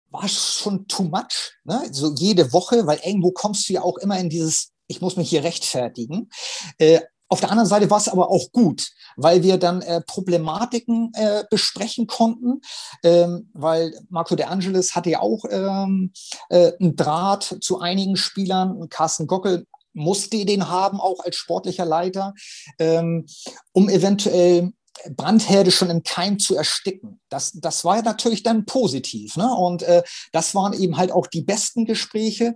[0.10, 1.88] war es schon too much, ne?
[1.92, 5.30] so jede Woche, weil irgendwo kommst du ja auch immer in dieses, ich muss mich
[5.30, 6.30] hier rechtfertigen.
[6.78, 11.12] Äh, auf der anderen Seite war es aber auch gut, weil wir dann äh, Problematiken
[11.16, 12.62] äh, besprechen konnten,
[13.04, 16.14] ähm, weil Marco De Angelis hatte ja auch ähm,
[16.50, 18.88] äh, einen Draht zu einigen Spielern.
[18.90, 22.36] Carsten Gockel musste den haben, auch als sportlicher Leiter,
[22.78, 23.26] ähm,
[23.72, 24.72] um eventuell
[25.16, 27.20] Brandherde schon im Keim zu ersticken.
[27.30, 29.36] Das, das war ja natürlich dann positiv.
[29.36, 29.54] Ne?
[29.54, 32.56] Und äh, das waren eben halt auch die besten Gespräche,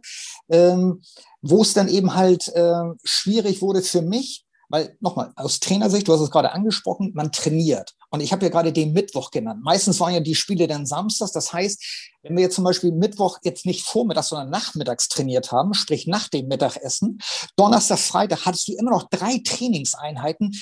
[0.49, 1.01] ähm,
[1.41, 6.13] wo es dann eben halt äh, schwierig wurde für mich, weil nochmal, aus Trainersicht, du
[6.13, 7.95] hast es gerade angesprochen, man trainiert.
[8.09, 9.61] Und ich habe ja gerade den Mittwoch genannt.
[9.63, 11.31] Meistens waren ja die Spiele dann samstags.
[11.31, 11.83] Das heißt,
[12.23, 16.27] wenn wir jetzt zum Beispiel Mittwoch jetzt nicht vormittags, sondern nachmittags trainiert haben, sprich nach
[16.29, 17.19] dem Mittagessen,
[17.55, 20.53] Donnerstag, Freitag hattest du immer noch drei Trainingseinheiten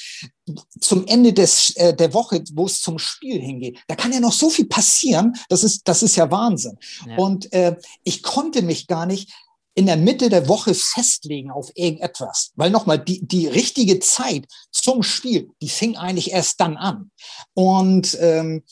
[0.79, 3.79] zum Ende des, äh, der Woche, wo es zum Spiel hingeht.
[3.87, 5.33] Da kann ja noch so viel passieren.
[5.49, 6.77] Das ist, das ist ja Wahnsinn.
[7.07, 7.17] Ja.
[7.17, 9.31] Und äh, ich konnte mich gar nicht
[9.75, 12.51] in der Mitte der Woche festlegen auf irgendetwas.
[12.55, 17.11] Weil nochmal, die, die richtige Zeit zum Spiel, die fing eigentlich erst dann an.
[17.53, 18.63] Und ähm,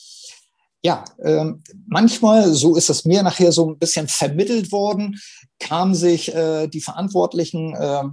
[0.82, 5.20] ja, ähm, manchmal, so ist es mir nachher so ein bisschen vermittelt worden,
[5.58, 8.04] kam sich äh, die Verantwortlichen, äh,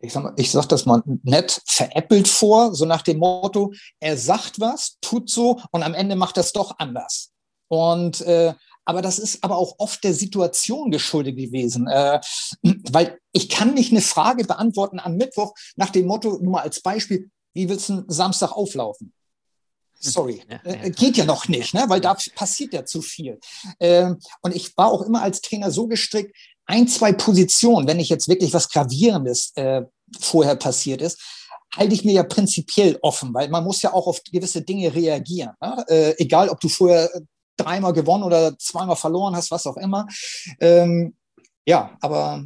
[0.00, 4.16] ich sag, mal, ich sag das mal nett, veräppelt vor, so nach dem Motto, er
[4.16, 7.30] sagt was, tut so und am Ende macht er es doch anders.
[7.68, 8.54] Und äh,
[8.90, 12.20] aber das ist aber auch oft der Situation geschuldet gewesen, äh,
[12.90, 16.80] weil ich kann nicht eine Frage beantworten am Mittwoch nach dem Motto, nur mal als
[16.80, 19.12] Beispiel, wie willst du Samstag auflaufen?
[20.00, 20.72] Sorry, ja, ja.
[20.82, 21.84] Äh, geht ja noch nicht, ne?
[21.86, 23.38] weil da passiert ja zu viel.
[23.78, 26.34] Ähm, und ich war auch immer als Trainer so gestrickt,
[26.66, 29.82] ein, zwei Positionen, wenn nicht jetzt wirklich was Gravierendes äh,
[30.18, 31.20] vorher passiert ist,
[31.76, 35.52] halte ich mir ja prinzipiell offen, weil man muss ja auch auf gewisse Dinge reagieren.
[35.60, 35.84] Ne?
[35.86, 37.08] Äh, egal, ob du vorher
[37.62, 40.06] dreimal gewonnen oder zweimal verloren hast, was auch immer.
[40.60, 41.14] Ähm,
[41.66, 42.44] ja, aber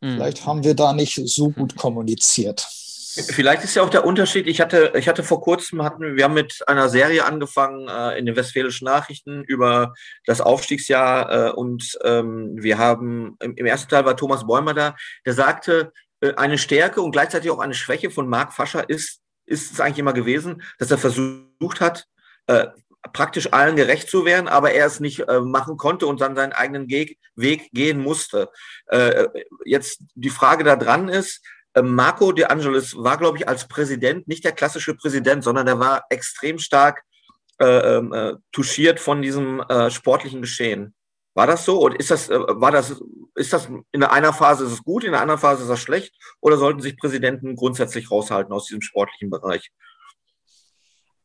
[0.00, 0.14] mhm.
[0.14, 2.66] vielleicht haben wir da nicht so gut kommuniziert.
[3.12, 4.46] Vielleicht ist ja auch der Unterschied.
[4.46, 8.24] Ich hatte, ich hatte vor kurzem hatten wir haben mit einer Serie angefangen äh, in
[8.24, 9.94] den Westfälischen Nachrichten über
[10.26, 14.94] das Aufstiegsjahr äh, und ähm, wir haben im, im, ersten Teil war Thomas Bäumer da,
[15.26, 19.72] der sagte, äh, eine Stärke und gleichzeitig auch eine Schwäche von Marc Fascher ist ist
[19.72, 22.06] es eigentlich immer gewesen, dass er versucht hat,
[22.46, 22.68] äh,
[23.12, 26.52] praktisch allen gerecht zu werden, aber er es nicht äh, machen konnte und dann seinen
[26.52, 28.50] eigenen Ge Weg gehen musste.
[28.86, 29.26] Äh,
[29.64, 31.42] jetzt die Frage da dran ist,
[31.74, 35.78] äh, Marco De Angelis war, glaube ich, als Präsident nicht der klassische Präsident, sondern er
[35.78, 37.02] war extrem stark
[37.58, 40.94] äh, ähm, äh, touchiert von diesem äh, sportlichen Geschehen.
[41.34, 41.78] War das so?
[41.78, 43.02] Und ist das, äh, war das,
[43.34, 46.14] ist das in einer Phase ist es gut, in der anderen Phase ist das schlecht?
[46.40, 49.70] Oder sollten sich Präsidenten grundsätzlich raushalten aus diesem sportlichen Bereich?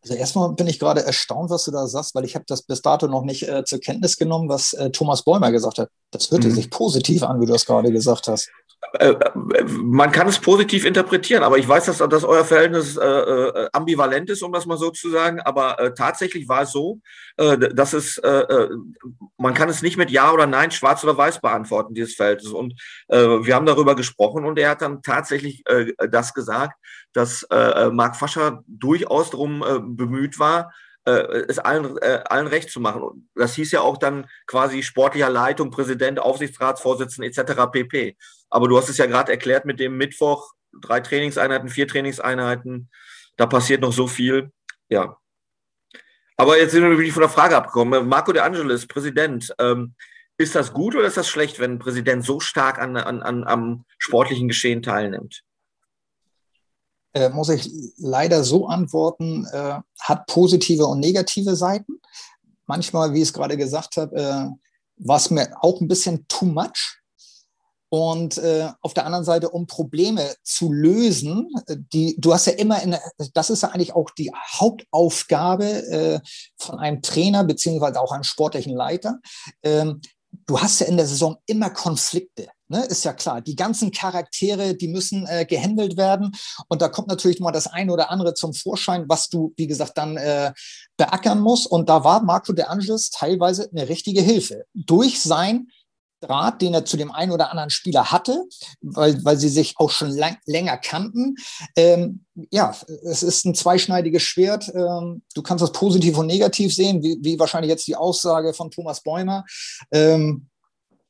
[0.05, 2.83] Also erstmal bin ich gerade erstaunt, was du da sagst, weil ich habe das bis
[2.83, 5.89] dato noch nicht äh, zur Kenntnis genommen, was äh, Thomas Bäumer gesagt hat.
[6.11, 6.53] Das hörte mhm.
[6.53, 8.49] sich positiv an, wie du das gerade gesagt hast.
[8.99, 13.67] Äh, äh, man kann es positiv interpretieren, aber ich weiß, dass, dass euer Verhältnis äh,
[13.73, 15.39] ambivalent ist, um das mal so zu sagen.
[15.41, 16.99] Aber tatsächlich war es so,
[17.37, 18.21] dass es,
[19.37, 22.51] man kann es nicht mit Ja oder Nein, Schwarz oder Weiß beantworten, dieses Verhältnis.
[22.51, 22.73] Und
[23.09, 25.63] wir haben darüber gesprochen und er hat dann tatsächlich
[26.09, 26.75] das gesagt,
[27.15, 29.63] dass Marc Fascher durchaus darum
[29.95, 30.71] bemüht war,
[31.05, 33.29] äh, es allen, äh, allen recht zu machen.
[33.35, 37.71] Das hieß ja auch dann quasi sportlicher Leitung, Präsident, Aufsichtsratsvorsitzender etc.
[37.71, 38.17] pp.
[38.49, 42.89] Aber du hast es ja gerade erklärt mit dem Mittwoch, drei Trainingseinheiten, vier Trainingseinheiten,
[43.37, 44.51] da passiert noch so viel.
[44.89, 45.17] Ja.
[46.37, 48.07] Aber jetzt sind wir wirklich von der Frage abgekommen.
[48.07, 49.93] Marco De Angelis, Präsident, ähm,
[50.37, 53.43] ist das gut oder ist das schlecht, wenn ein Präsident so stark an, an, an,
[53.45, 55.44] am sportlichen Geschehen teilnimmt?
[57.15, 62.01] Äh, muss ich leider so antworten, äh, hat positive und negative Seiten.
[62.67, 64.49] Manchmal, wie ich es gerade gesagt habe, äh,
[64.97, 66.99] war es mir auch ein bisschen too much.
[67.89, 71.47] Und äh, auf der anderen Seite, um Probleme zu lösen,
[71.93, 72.97] die, du hast ja immer in,
[73.33, 76.19] das ist ja eigentlich auch die Hauptaufgabe äh,
[76.57, 79.19] von einem Trainer beziehungsweise auch einem sportlichen Leiter.
[79.63, 80.01] Ähm,
[80.45, 82.49] du hast ja in der Saison immer Konflikte.
[82.67, 83.41] Ne, ist ja klar.
[83.41, 86.31] Die ganzen Charaktere, die müssen äh, gehandelt werden.
[86.67, 89.97] Und da kommt natürlich mal das eine oder andere zum Vorschein, was du, wie gesagt,
[89.97, 90.51] dann äh,
[90.97, 91.67] beackern musst.
[91.67, 94.65] Und da war Marco de Angelis teilweise eine richtige Hilfe.
[94.73, 95.67] Durch sein
[96.21, 98.45] Draht, den er zu dem einen oder anderen Spieler hatte,
[98.81, 101.35] weil, weil sie sich auch schon lang, länger kannten.
[101.75, 104.71] Ähm, ja, es ist ein zweischneidiges Schwert.
[104.73, 108.71] Ähm, du kannst das positiv und negativ sehen, wie, wie wahrscheinlich jetzt die Aussage von
[108.71, 109.45] Thomas Bäumer.
[109.91, 110.49] Ähm,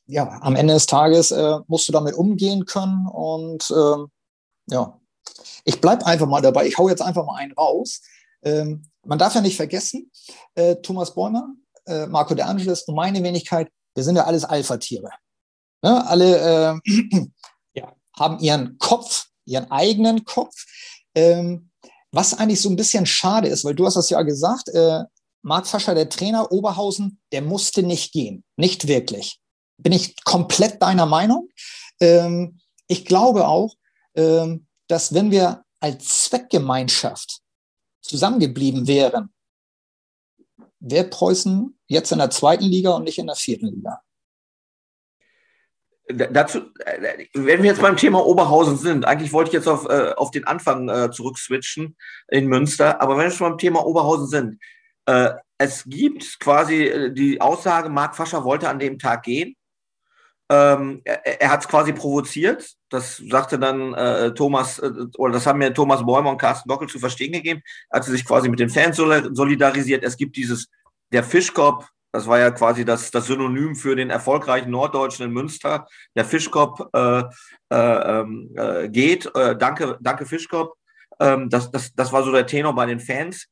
[0.08, 4.08] ja, am Ende des Tages äh, musst du damit umgehen können und ähm,
[4.68, 5.00] ja,
[5.64, 6.68] ich bleibe einfach mal dabei.
[6.68, 8.02] Ich hau jetzt einfach mal einen raus.
[8.44, 10.12] Ähm, man darf ja nicht vergessen,
[10.56, 11.48] äh, Thomas Bäumer,
[11.88, 15.10] äh, Marco De Angelis und meine Wenigkeit, wir sind ja alles Alpha-Tiere.
[15.82, 16.08] Ne?
[16.08, 17.30] Alle äh,
[17.74, 20.66] ja, haben ihren Kopf ihren eigenen Kopf.
[21.14, 21.70] Ähm,
[22.12, 25.04] was eigentlich so ein bisschen schade ist, weil du hast das ja gesagt, äh,
[25.42, 28.44] Marc Fascher, der Trainer Oberhausen, der musste nicht gehen.
[28.58, 29.40] Nicht wirklich.
[29.78, 31.50] Bin ich komplett deiner Meinung.
[32.00, 33.76] Ähm, ich glaube auch,
[34.16, 37.42] ähm, dass wenn wir als Zweckgemeinschaft
[38.02, 39.34] zusammengeblieben wären,
[40.80, 44.02] wäre Preußen jetzt in der zweiten Liga und nicht in der vierten Liga.
[46.08, 50.14] Dazu, äh, wenn wir jetzt beim Thema Oberhausen sind, eigentlich wollte ich jetzt auf, äh,
[50.16, 54.60] auf den Anfang äh, zurückswitchen in Münster, aber wenn wir schon beim Thema Oberhausen sind,
[55.60, 59.56] es gibt quasi die Aussage, Marc Fascher wollte an dem Tag gehen.
[60.50, 62.74] Ähm, er, er hat es quasi provoziert.
[62.90, 66.88] Das sagte dann äh, Thomas, äh, oder das haben mir Thomas Bäumer und Carsten Gockel
[66.88, 67.62] zu verstehen gegeben.
[67.90, 70.04] Er hat sich quasi mit den Fans solidarisiert.
[70.04, 70.70] Es gibt dieses,
[71.12, 75.86] der Fischkorb das war ja quasi das, das Synonym für den erfolgreichen Norddeutschen in Münster.
[76.16, 77.24] Der Fischkopf äh,
[77.70, 79.30] äh, ähm, äh, geht.
[79.36, 80.78] Äh, danke, danke Fischkopf.
[81.20, 83.48] Ähm, das, das, das war so der Tenor bei den Fans.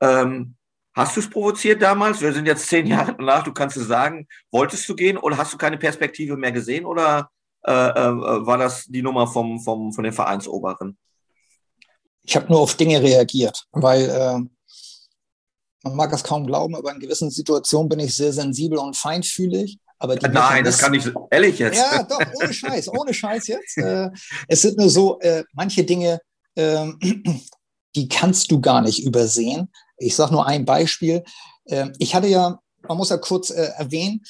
[0.00, 0.54] Ähm,
[0.96, 2.20] hast du es provoziert damals?
[2.20, 3.44] Wir sind jetzt zehn Jahre danach.
[3.44, 4.26] Du kannst es sagen.
[4.50, 7.30] Wolltest du gehen oder hast du keine Perspektive mehr gesehen oder
[7.64, 10.98] äh, äh, war das die Nummer vom, vom, von den Vereinsoberen?
[12.22, 14.48] Ich habe nur auf Dinge reagiert, weil
[15.86, 19.78] man mag es kaum glauben, aber in gewissen Situationen bin ich sehr sensibel und feinfühlig.
[19.98, 21.78] Aber Nein, das kann ich ehrlich jetzt.
[21.78, 23.78] Ja, doch, ohne Scheiß, ohne Scheiß jetzt.
[23.78, 24.10] Äh,
[24.48, 26.20] es sind nur so, äh, manche Dinge,
[26.56, 26.86] äh,
[27.96, 29.70] die kannst du gar nicht übersehen.
[29.98, 31.24] Ich sage nur ein Beispiel.
[31.66, 34.24] Ähm, ich hatte ja, man muss ja kurz äh, erwähnen,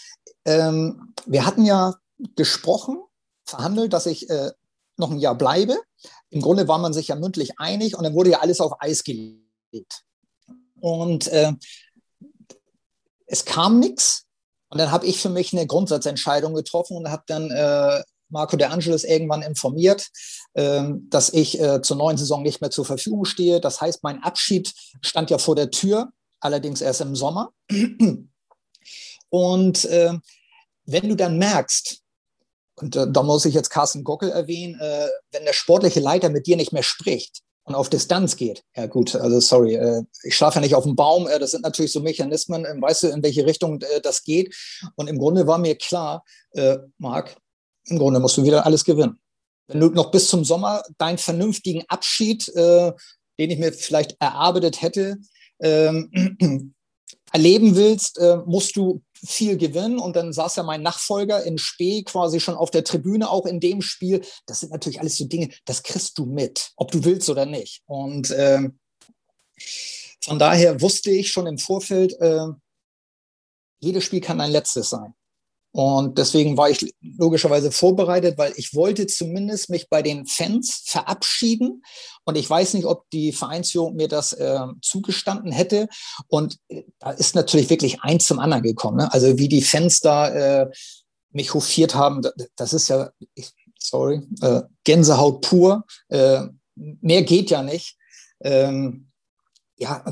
[0.44, 1.94] ähm, wir hatten ja
[2.36, 2.98] gesprochen,
[3.44, 4.52] verhandelt, dass ich äh,
[4.96, 5.76] noch ein Jahr bleibe.
[6.30, 9.04] Im Grunde war man sich ja mündlich einig und dann wurde ja alles auf Eis
[9.04, 10.04] gelegt.
[10.80, 11.52] Und äh,
[13.26, 14.24] es kam nichts.
[14.68, 18.66] Und dann habe ich für mich eine Grundsatzentscheidung getroffen und habe dann äh, Marco De
[18.66, 20.08] Angelis irgendwann informiert,
[20.56, 23.60] dass ich äh, zur neuen Saison nicht mehr zur Verfügung stehe.
[23.60, 27.50] Das heißt, mein Abschied stand ja vor der Tür, allerdings erst im Sommer.
[29.28, 30.14] Und äh,
[30.86, 32.00] wenn du dann merkst,
[32.76, 36.46] und äh, da muss ich jetzt Carsten Gockel erwähnen, äh, wenn der sportliche Leiter mit
[36.46, 38.62] dir nicht mehr spricht, und auf Distanz geht.
[38.76, 41.26] Ja gut, also sorry, äh, ich schlafe ja nicht auf dem Baum.
[41.26, 44.54] Äh, das sind natürlich so Mechanismen, äh, weißt du, in welche Richtung das geht.
[44.94, 46.24] Und im Grunde war mir klar,
[46.98, 47.36] Marc,
[47.86, 49.18] im Grunde musst du wieder alles gewinnen.
[49.68, 52.94] Wenn du noch bis zum Sommer deinen vernünftigen Abschied, den
[53.38, 55.16] ich mir vielleicht erarbeitet hätte,
[55.60, 56.74] ähm,
[57.32, 59.98] erleben willst, musst du viel gewinnen.
[59.98, 63.60] Und dann saß ja mein Nachfolger in Spee quasi schon auf der Tribüne, auch in
[63.60, 64.24] dem Spiel.
[64.46, 67.82] Das sind natürlich alles so Dinge, das kriegst du mit, ob du willst oder nicht.
[67.86, 68.68] Und äh,
[70.22, 72.46] von daher wusste ich schon im Vorfeld, äh,
[73.78, 75.14] jedes Spiel kann ein letztes sein.
[75.76, 81.82] Und deswegen war ich logischerweise vorbereitet, weil ich wollte zumindest mich bei den Fans verabschieden.
[82.24, 85.88] Und ich weiß nicht, ob die Vereinsführung mir das äh, zugestanden hätte.
[86.28, 88.96] Und äh, da ist natürlich wirklich eins zum anderen gekommen.
[88.96, 89.12] Ne?
[89.12, 90.70] Also wie die Fans da äh,
[91.30, 92.22] mich hofiert haben,
[92.56, 93.10] das ist ja,
[93.78, 95.84] sorry, äh, Gänsehaut pur.
[96.08, 97.98] Äh, mehr geht ja nicht.
[98.40, 99.10] Ähm,
[99.76, 100.02] ja,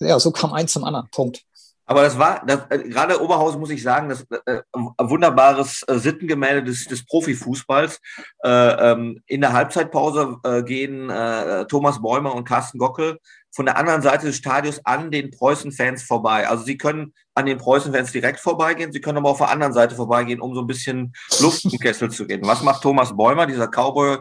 [0.00, 1.08] ja, so kam eins zum anderen.
[1.12, 1.44] Punkt.
[1.90, 5.98] Aber das war, das, äh, gerade Oberhausen muss ich sagen, das äh, ein wunderbares äh,
[5.98, 7.98] Sittengemälde des, des Profifußballs.
[8.44, 13.18] Äh, ähm, in der Halbzeitpause äh, gehen äh, Thomas Bäumer und Carsten Gockel
[13.50, 16.46] von der anderen Seite des Stadions an den Preußen-Fans vorbei.
[16.46, 19.96] Also sie können an den Preußen-Fans direkt vorbeigehen, sie können aber auf der anderen Seite
[19.96, 22.42] vorbeigehen, um so ein bisschen Luft im Kessel zu gehen.
[22.44, 24.18] Was macht Thomas Bäumer, dieser Cowboy,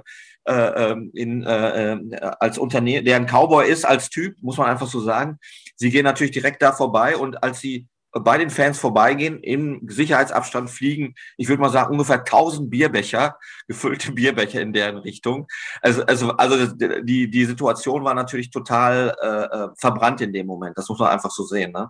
[0.49, 1.97] äh, ähm, in, äh,
[2.39, 5.37] als Unternehmen, der ein Cowboy ist als Typ, muss man einfach so sagen.
[5.75, 10.69] Sie gehen natürlich direkt da vorbei und als sie bei den Fans vorbeigehen, im Sicherheitsabstand
[10.69, 15.47] fliegen, ich würde mal sagen, ungefähr 1000 Bierbecher, gefüllte Bierbecher in deren Richtung.
[15.81, 20.77] Also, also, also die, die Situation war natürlich total äh, äh verbrannt in dem Moment.
[20.77, 21.71] Das muss man einfach so sehen.
[21.71, 21.89] Ne?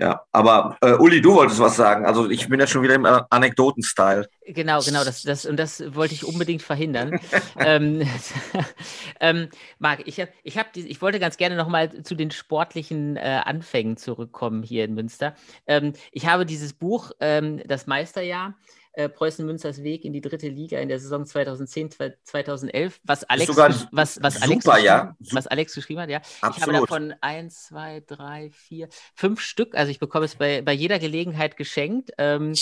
[0.00, 2.06] Ja, aber äh, Uli, du wolltest was sagen.
[2.06, 4.26] Also ich bin jetzt schon wieder im äh, Anekdoten-Style.
[4.52, 7.20] Genau, genau, das, das, und das wollte ich unbedingt verhindern.
[7.58, 8.02] ähm,
[9.20, 13.16] ähm, Marc, ich, hab, ich, hab die, ich wollte ganz gerne nochmal zu den sportlichen
[13.16, 15.34] äh, Anfängen zurückkommen hier in Münster.
[15.66, 18.54] Ähm, ich habe dieses Buch, ähm, Das Meisterjahr,
[18.92, 21.90] äh, Preußen Münsters Weg in die dritte Liga in der Saison 2010,
[22.24, 23.88] 2011, was Alex, was,
[24.22, 25.16] was, Alex ja.
[25.32, 26.18] was Alex geschrieben hat, ja.
[26.40, 26.56] Absolut.
[26.56, 29.74] Ich habe davon eins, zwei, drei, vier, fünf Stück.
[29.76, 32.10] Also ich bekomme es bei, bei jeder Gelegenheit geschenkt.
[32.18, 32.54] Ähm,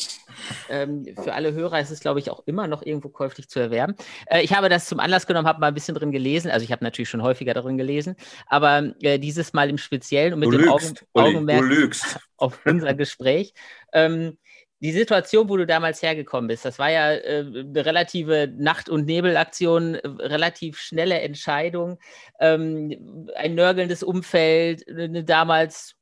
[0.69, 3.95] ähm, für alle Hörer ist es, glaube ich, auch immer noch irgendwo käuflich zu erwerben.
[4.27, 6.51] Äh, ich habe das zum Anlass genommen, habe mal ein bisschen drin gelesen.
[6.51, 10.41] Also ich habe natürlich schon häufiger darin gelesen, aber äh, dieses Mal im Speziellen und
[10.41, 11.97] mit du dem lügst, Augen, Augenmerk
[12.37, 13.53] auf unser Gespräch.
[13.93, 14.39] Ähm,
[14.81, 19.07] die Situation, wo du damals hergekommen bist, das war ja äh, eine relative Nacht- und
[19.07, 21.99] Nebelaktion, äh, relativ schnelle Entscheidung,
[22.39, 25.95] ähm, ein nörgelndes Umfeld, eine damals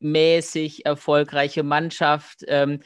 [0.00, 2.44] mäßig erfolgreiche Mannschaft.
[2.48, 2.80] Ähm,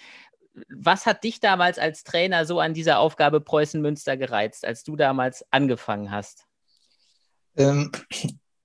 [0.69, 4.97] was hat dich damals als Trainer so an dieser Aufgabe Preußen Münster gereizt, als du
[4.97, 6.45] damals angefangen hast?
[7.57, 7.91] Ähm,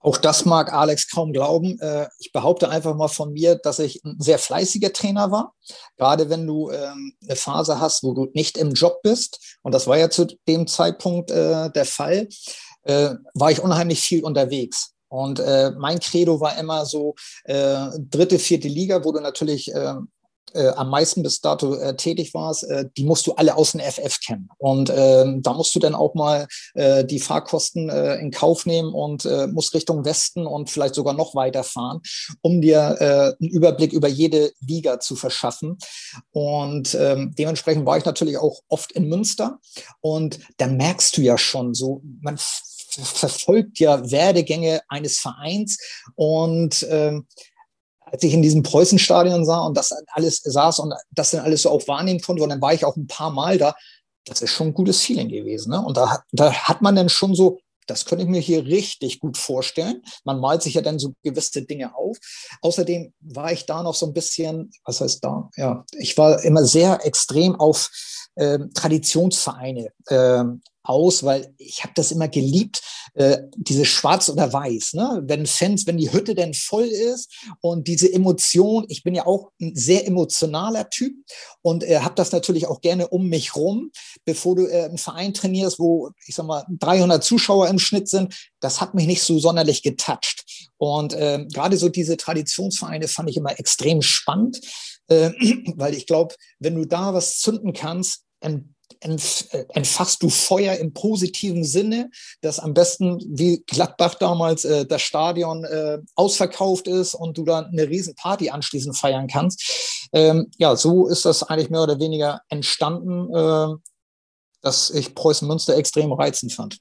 [0.03, 1.79] auch das mag Alex kaum glauben.
[1.79, 5.53] Äh, ich behaupte einfach mal von mir, dass ich ein sehr fleißiger Trainer war.
[5.97, 9.87] Gerade wenn du ähm, eine Phase hast, wo du nicht im Job bist, und das
[9.87, 12.27] war ja zu dem Zeitpunkt äh, der Fall,
[12.83, 14.91] äh, war ich unheimlich viel unterwegs.
[15.07, 15.43] Und
[15.77, 17.13] mein Credo war immer so
[17.45, 19.71] dritte, vierte Liga, wo du natürlich
[20.53, 23.81] äh, am meisten bis dato äh, tätig warst, äh, die musst du alle aus dem
[23.81, 24.49] FF kennen.
[24.57, 28.93] Und ähm, da musst du dann auch mal äh, die Fahrkosten äh, in Kauf nehmen
[28.93, 32.01] und äh, musst Richtung Westen und vielleicht sogar noch weiter fahren,
[32.41, 35.77] um dir äh, einen Überblick über jede Liga zu verschaffen.
[36.31, 39.59] Und ähm, dementsprechend war ich natürlich auch oft in Münster.
[40.01, 42.37] Und da merkst du ja schon so, man
[43.01, 45.77] verfolgt ja Werdegänge eines Vereins
[46.15, 47.25] und ähm,
[48.13, 51.71] als ich in diesem Preußenstadion sah und das alles saß und das dann alles so
[51.71, 53.75] auch wahrnehmen konnte, und dann war ich auch ein paar Mal da,
[54.25, 55.71] das ist schon ein gutes Feeling gewesen.
[55.71, 55.83] Ne?
[55.83, 59.35] Und da, da hat man dann schon so, das könnte ich mir hier richtig gut
[59.35, 60.03] vorstellen.
[60.23, 62.17] Man malt sich ja dann so gewisse Dinge auf.
[62.61, 65.49] Außerdem war ich da noch so ein bisschen, was heißt da?
[65.57, 67.89] Ja, ich war immer sehr extrem auf
[68.35, 72.81] Traditionsvereine ähm, aus, weil ich habe das immer geliebt,
[73.13, 74.93] äh, diese Schwarz oder Weiß.
[74.93, 75.23] Ne?
[75.25, 79.51] Wenn Fans, wenn die Hütte denn voll ist und diese Emotion, ich bin ja auch
[79.61, 81.15] ein sehr emotionaler Typ
[81.61, 83.91] und äh, habe das natürlich auch gerne um mich rum,
[84.25, 88.35] bevor du äh, einen Verein trainierst, wo ich sag mal 300 Zuschauer im Schnitt sind.
[88.59, 90.43] Das hat mich nicht so sonderlich getoucht.
[90.77, 94.59] Und äh, gerade so diese Traditionsvereine fand ich immer extrem spannend,
[95.07, 95.31] äh,
[95.75, 98.22] weil ich glaube, wenn du da was zünden kannst,
[98.99, 102.09] entfachst du Feuer im positiven Sinne,
[102.41, 107.65] dass am besten wie Gladbach damals äh, das Stadion äh, ausverkauft ist und du dann
[107.65, 110.09] eine riesen Party anschließend feiern kannst.
[110.13, 113.75] Ähm, ja, so ist das eigentlich mehr oder weniger entstanden, äh,
[114.61, 116.79] dass ich Preußen Münster extrem reizend fand.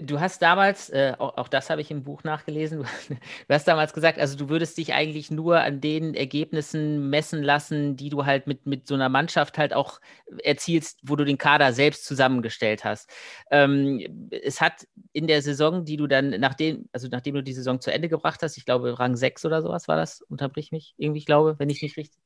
[0.00, 3.66] Du hast damals, äh, auch, auch, das habe ich im Buch nachgelesen, du, du, hast
[3.66, 8.24] damals gesagt, also du würdest dich eigentlich nur an den Ergebnissen messen lassen, die du
[8.24, 10.00] halt mit, mit so einer Mannschaft halt auch
[10.44, 13.10] erzielst, wo du den Kader selbst zusammengestellt hast.
[13.50, 17.80] Ähm, es hat in der Saison, die du dann, nachdem, also nachdem du die Saison
[17.80, 21.18] zu Ende gebracht hast, ich glaube Rang 6 oder sowas war das, unterbrich mich, irgendwie,
[21.18, 22.20] ich glaube, wenn ich nicht richtig.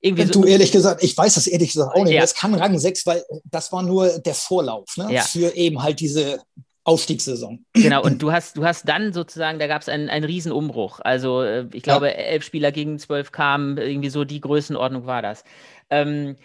[0.00, 2.12] Irgendwie so, du ehrlich gesagt, ich weiß das ehrlich gesagt auch nicht.
[2.12, 2.22] Ja.
[2.22, 5.10] Es kann Rang 6, weil das war nur der Vorlauf ne?
[5.10, 5.22] ja.
[5.22, 6.40] für eben halt diese
[6.84, 7.64] Aufstiegssaison.
[7.72, 11.00] Genau, und du hast, du hast dann sozusagen, da gab es einen, einen Riesenumbruch.
[11.00, 12.12] Also äh, ich glaube, ja.
[12.12, 15.44] elf Spieler gegen zwölf kamen, irgendwie so die Größenordnung war das.
[15.90, 16.36] Ähm,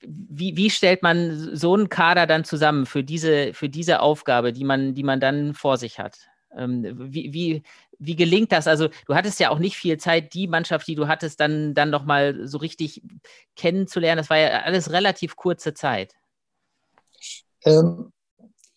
[0.00, 4.64] wie, wie stellt man so einen Kader dann zusammen für diese, für diese Aufgabe, die
[4.64, 6.16] man, die man dann vor sich hat?
[6.56, 7.62] Ähm, wie, wie,
[7.98, 8.66] wie gelingt das?
[8.66, 11.90] Also, du hattest ja auch nicht viel Zeit, die Mannschaft, die du hattest, dann, dann
[11.90, 13.02] nochmal so richtig
[13.56, 14.18] kennenzulernen.
[14.18, 16.14] Das war ja alles relativ kurze Zeit.
[17.64, 18.12] Ähm,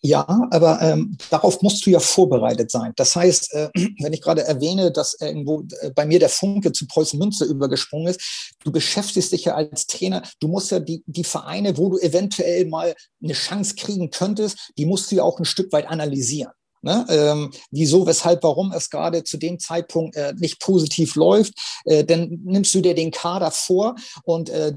[0.08, 2.92] ja, aber ähm, darauf musst du ja vorbereitet sein.
[2.96, 3.68] Das heißt, äh,
[4.00, 8.08] wenn ich gerade erwähne, dass irgendwo äh, bei mir der Funke zu Preußen Münze übergesprungen
[8.08, 11.98] ist, du beschäftigst dich ja als Trainer, du musst ja die, die Vereine, wo du
[11.98, 16.52] eventuell mal eine Chance kriegen könntest, die musst du ja auch ein Stück weit analysieren.
[16.80, 17.04] Ne?
[17.10, 21.52] Ähm, wieso, weshalb, warum es gerade zu dem Zeitpunkt äh, nicht positiv läuft,
[21.84, 24.72] äh, dann nimmst du dir den Kader vor und äh,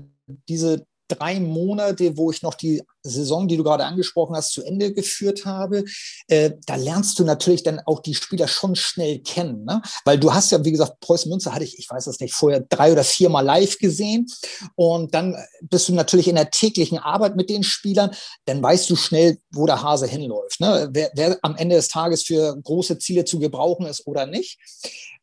[0.50, 4.94] diese drei Monate, wo ich noch die Saison, die du gerade angesprochen hast, zu Ende
[4.94, 5.84] geführt habe,
[6.28, 9.66] äh, da lernst du natürlich dann auch die Spieler schon schnell kennen.
[9.66, 9.82] Ne?
[10.06, 12.62] Weil du hast ja, wie gesagt, Preußen Münster hatte ich, ich weiß das nicht, vorher
[12.62, 14.28] drei oder viermal live gesehen.
[14.76, 18.12] Und dann bist du natürlich in der täglichen Arbeit mit den Spielern,
[18.46, 20.60] dann weißt du schnell, wo der Hase hinläuft.
[20.60, 20.90] Ne?
[20.92, 24.60] Wer, wer am Ende des Tages für große Ziele zu gebrauchen ist oder nicht.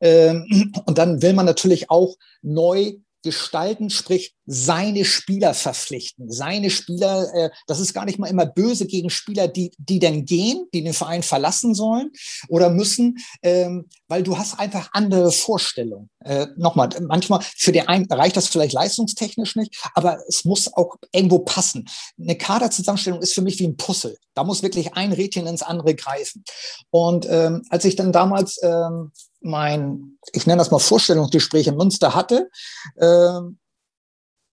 [0.01, 6.31] Ähm, und dann will man natürlich auch neu gestalten, sprich seine Spieler verpflichten.
[6.31, 10.24] Seine Spieler, äh, das ist gar nicht mal immer böse gegen Spieler, die, die dann
[10.24, 12.11] gehen, die den Verein verlassen sollen
[12.49, 16.09] oder müssen, ähm, weil du hast einfach andere Vorstellungen.
[16.20, 20.97] Äh, Nochmal, manchmal für den einen reicht das vielleicht leistungstechnisch nicht, aber es muss auch
[21.12, 21.88] irgendwo passen.
[22.18, 24.16] Eine Kaderzusammenstellung ist für mich wie ein Puzzle.
[24.34, 26.45] Da muss wirklich ein Rädchen ins andere greifen.
[26.90, 32.14] Und ähm, als ich dann damals ähm, mein, ich nenne das mal Vorstellungsgespräch in Münster
[32.14, 32.51] hatte,
[32.97, 33.41] äh,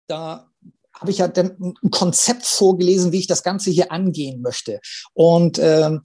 [0.08, 0.50] da
[0.94, 4.80] habe ich ja dann ein Konzept vorgelesen, wie ich das Ganze hier angehen möchte.
[5.14, 6.02] Und ähm,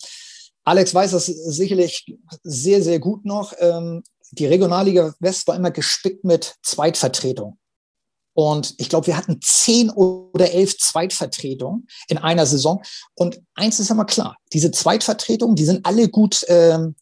[0.64, 2.06] Alex weiß das sicherlich
[2.42, 3.52] sehr, sehr gut noch.
[3.58, 4.02] Ähm,
[4.32, 7.58] die Regionalliga West war immer gespickt mit Zweitvertretung.
[8.32, 12.82] Und ich glaube, wir hatten zehn oder elf Zweitvertretungen in einer Saison.
[13.14, 16.94] Und eins ist mal klar, diese Zweitvertretungen, die sind alle gut ähm,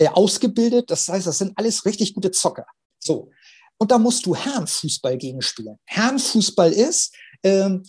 [0.00, 0.90] äh, ausgebildet.
[0.90, 2.66] Das heißt, das sind alles richtig gute Zocker.
[2.98, 3.30] So.
[3.78, 5.78] Und da musst du Herrenfußball gegenspielen.
[5.84, 7.82] Herrenfußball ist, ähm,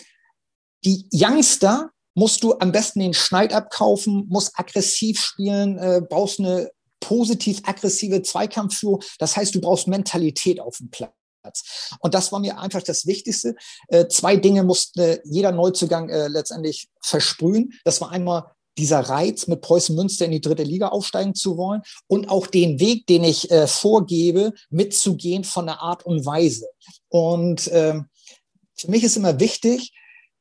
[0.83, 6.69] die Youngster musst du am besten den Schneid abkaufen, musst aggressiv spielen, äh, brauchst eine
[6.99, 9.01] positiv aggressive Zweikampfführung.
[9.17, 11.13] Das heißt, du brauchst Mentalität auf dem Platz.
[11.99, 13.55] Und das war mir einfach das Wichtigste.
[13.87, 17.71] Äh, zwei Dinge musste jeder Neuzugang äh, letztendlich versprühen.
[17.85, 21.81] Das war einmal dieser Reiz, mit Preußen Münster in die dritte Liga aufsteigen zu wollen
[22.07, 26.67] und auch den Weg, den ich äh, vorgebe, mitzugehen von der Art und Weise.
[27.09, 28.07] Und ähm,
[28.75, 29.93] für mich ist immer wichtig,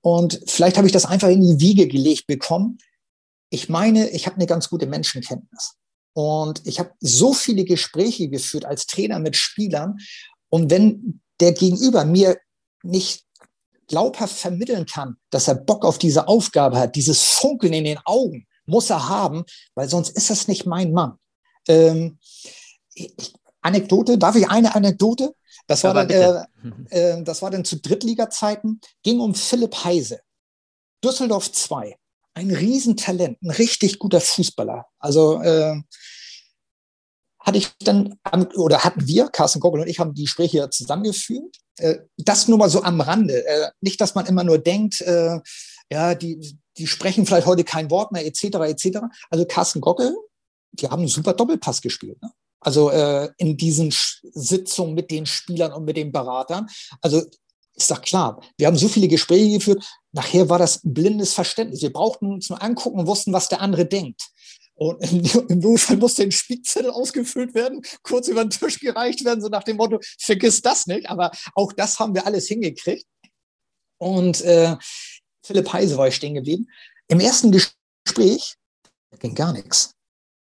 [0.02, 2.78] und vielleicht habe ich das einfach in die Wiege gelegt bekommen.
[3.50, 5.74] Ich meine, ich habe eine ganz gute Menschenkenntnis.
[6.12, 9.98] Und ich habe so viele Gespräche geführt als Trainer mit Spielern.
[10.48, 12.38] Und wenn der Gegenüber mir
[12.82, 13.24] nicht
[13.90, 18.46] glaubhaft vermitteln kann, dass er Bock auf diese Aufgabe hat, dieses Funkeln in den Augen
[18.66, 21.18] muss er haben, weil sonst ist das nicht mein Mann.
[21.66, 22.18] Ähm,
[22.94, 25.34] ich, Anekdote, darf ich eine Anekdote?
[25.66, 26.44] Das war, dann, äh,
[26.90, 30.20] äh, das war dann zu Drittliga-Zeiten, ging um Philipp Heise.
[31.04, 31.96] Düsseldorf 2.
[32.34, 34.86] Ein Riesentalent, ein richtig guter Fußballer.
[34.98, 35.76] Also äh,
[37.50, 38.16] hatte ich dann,
[38.54, 41.56] oder hatten wir, Carsten Gogol und ich haben die Gespräche zusammengeführt.
[41.78, 43.44] Äh, das nur mal so am Rande.
[43.44, 45.40] Äh, nicht, dass man immer nur denkt, äh,
[45.90, 48.98] ja, die, die sprechen vielleicht heute kein Wort mehr, etc., etc.
[49.30, 50.14] Also Carsten Gockel,
[50.72, 52.22] die haben einen super Doppelpass gespielt.
[52.22, 52.30] Ne?
[52.60, 56.68] Also äh, in diesen Sitzungen mit den Spielern und mit den Beratern.
[57.00, 57.24] Also
[57.74, 61.82] ist doch klar, wir haben so viele Gespräche geführt, nachher war das blindes Verständnis.
[61.82, 64.30] Wir brauchten uns nur angucken und wussten, was der andere denkt.
[64.80, 65.02] Und
[65.50, 69.62] im Notfall musste ein Spielzettel ausgefüllt werden, kurz über den Tisch gereicht werden, so nach
[69.62, 71.10] dem Motto, vergiss das nicht.
[71.10, 73.04] Aber auch das haben wir alles hingekriegt.
[73.98, 74.76] Und äh,
[75.44, 76.66] Philipp Heise war ich stehen geblieben.
[77.08, 78.54] Im ersten Gespräch
[79.18, 79.94] ging gar nichts.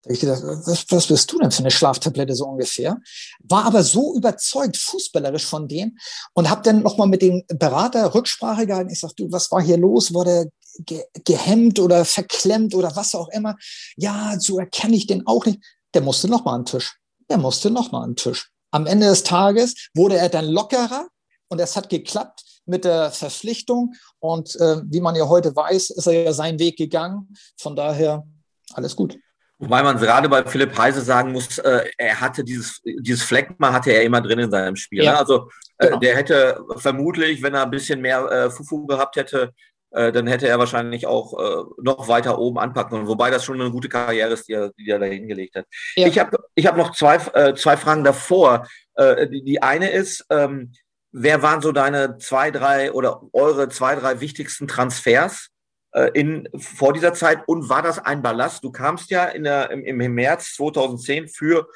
[0.06, 3.00] Ich gedacht, was, was bist du denn für eine Schlaftablette so ungefähr?
[3.44, 5.98] War aber so überzeugt, fußballerisch von dem
[6.34, 8.92] und habe dann nochmal mit dem Berater Rücksprache gehalten.
[8.92, 10.14] Ich sag, du, was war hier los?
[10.14, 13.56] Wurde ge gehemmt oder verklemmt oder was auch immer?
[13.96, 15.60] Ja, so erkenne ich den auch nicht.
[15.94, 16.98] Der musste nochmal an den Tisch.
[17.30, 18.50] Der musste nochmal an den Tisch.
[18.72, 21.08] Am Ende des Tages wurde er dann lockerer
[21.48, 23.94] und es hat geklappt mit der Verpflichtung.
[24.20, 27.34] Und äh, wie man ja heute weiß, ist er ja seinen Weg gegangen.
[27.58, 28.28] Von daher
[28.74, 29.18] alles gut.
[29.64, 33.92] Wobei man gerade bei Philipp Heise sagen muss, äh, er hatte dieses, dieses Fleckma hatte
[33.92, 35.04] er immer drin in seinem Spiel.
[35.04, 35.14] Ja.
[35.14, 35.18] Ne?
[35.20, 36.00] Also äh, genau.
[36.00, 39.54] der hätte vermutlich, wenn er ein bisschen mehr äh, Fufu gehabt hätte,
[39.92, 43.08] äh, dann hätte er wahrscheinlich auch äh, noch weiter oben anpacken können.
[43.08, 45.66] Wobei das schon eine gute Karriere ist, die er, die er da hingelegt hat.
[45.96, 46.08] Ja.
[46.08, 48.68] Ich habe ich hab noch zwei, äh, zwei Fragen davor.
[48.96, 50.72] Die, die eine ist, ähm,
[51.12, 55.50] wer waren so deine zwei, drei oder eure zwei, drei wichtigsten Transfers?
[55.94, 58.64] Äh, in, vor dieser Zeit und war das ein Ballast?
[58.64, 61.68] Du kamst ja in der, im, im März 2010 für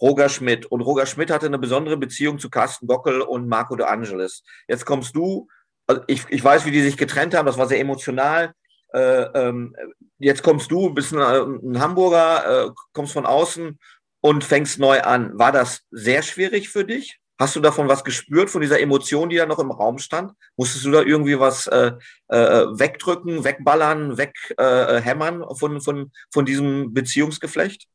[0.00, 3.86] Roger Schmidt und Roger Schmidt hatte eine besondere Beziehung zu Carsten Gockel und Marco de
[3.86, 4.42] Angelis.
[4.68, 5.48] Jetzt kommst du,
[5.86, 8.52] also ich, ich weiß, wie die sich getrennt haben, das war sehr emotional.
[8.92, 9.74] Äh, ähm,
[10.18, 13.78] jetzt kommst du, bist ein, ein Hamburger, äh, kommst von außen
[14.20, 15.38] und fängst neu an.
[15.38, 17.21] War das sehr schwierig für dich?
[17.42, 20.32] Hast du davon was gespürt, von dieser Emotion, die da noch im Raum stand?
[20.56, 21.90] Musstest du da irgendwie was äh,
[22.28, 27.88] äh, wegdrücken, wegballern, weghämmern äh, von, von, von diesem Beziehungsgeflecht?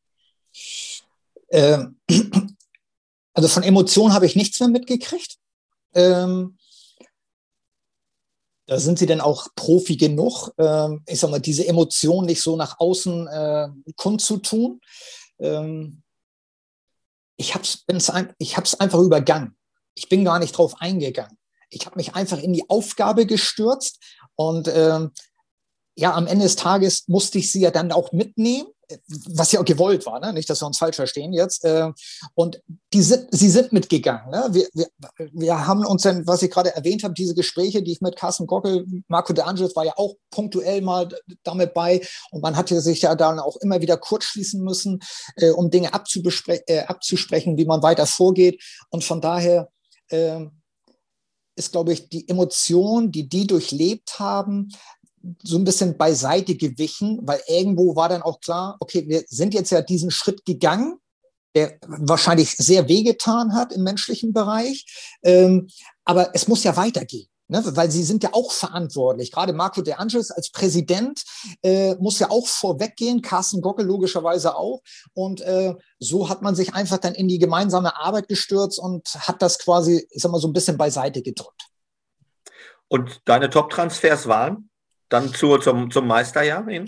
[1.50, 1.98] Ähm,
[3.34, 5.38] also von Emotionen habe ich nichts mehr mitgekriegt.
[5.94, 6.58] Ähm,
[8.66, 12.58] da sind sie denn auch Profi genug, ähm, ich sag mal, diese Emotionen nicht so
[12.58, 14.82] nach außen äh, kundzutun.
[15.40, 16.04] Ähm,
[17.38, 17.86] ich habe es
[18.40, 19.56] ich hab's einfach übergangen.
[19.96, 21.38] Ich bin gar nicht drauf eingegangen.
[21.70, 24.00] Ich habe mich einfach in die Aufgabe gestürzt
[24.36, 25.12] und ähm,
[25.96, 28.68] ja, am Ende des Tages musste ich sie ja dann auch mitnehmen
[29.30, 30.34] was ja auch gewollt war, ne?
[30.34, 31.64] nicht, dass wir uns falsch verstehen jetzt.
[31.66, 31.92] Äh,
[32.36, 32.62] und
[32.94, 34.30] die sind, sie sind mitgegangen.
[34.32, 34.48] Ne?
[34.52, 34.88] Wir, wir,
[35.34, 38.48] wir haben uns dann, was ich gerade erwähnt habe, diese Gespräche, die ich mit Carsten
[38.48, 41.10] Gockel, Marco De Angelis war ja auch punktuell mal
[41.44, 42.06] damit bei.
[42.32, 45.00] Und man hatte sich ja dann auch immer wieder kurzschließen müssen,
[45.36, 48.62] äh, um Dinge äh, abzusprechen, wie man weiter vorgeht.
[48.90, 49.70] Und von daher
[50.10, 50.46] äh,
[51.58, 54.70] ist, glaube ich, die Emotion, die die durchlebt haben,
[55.44, 59.72] so ein bisschen beiseite gewichen, weil irgendwo war dann auch klar, okay, wir sind jetzt
[59.72, 61.00] ja diesen Schritt gegangen,
[61.56, 64.86] der wahrscheinlich sehr wehgetan hat im menschlichen Bereich,
[65.24, 65.68] ähm,
[66.06, 67.28] aber es muss ja weitergehen.
[67.50, 69.32] Ne, weil sie sind ja auch verantwortlich.
[69.32, 71.24] Gerade Marco De Angelis als Präsident
[71.64, 74.82] äh, muss ja auch vorweggehen, Carsten Gockel logischerweise auch.
[75.14, 79.42] Und äh, so hat man sich einfach dann in die gemeinsame Arbeit gestürzt und hat
[79.42, 81.70] das quasi, ich sag mal, so ein bisschen beiseite gedrückt.
[82.90, 84.70] Und deine Top-Transfers waren
[85.10, 86.88] dann zu, zum, zum Meisterjahr hin?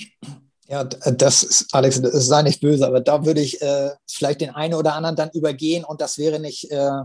[0.68, 4.52] Ja, das ist, Alex, das sei nicht böse, aber da würde ich äh, vielleicht den
[4.52, 7.02] einen oder anderen dann übergehen und das wäre nicht, äh,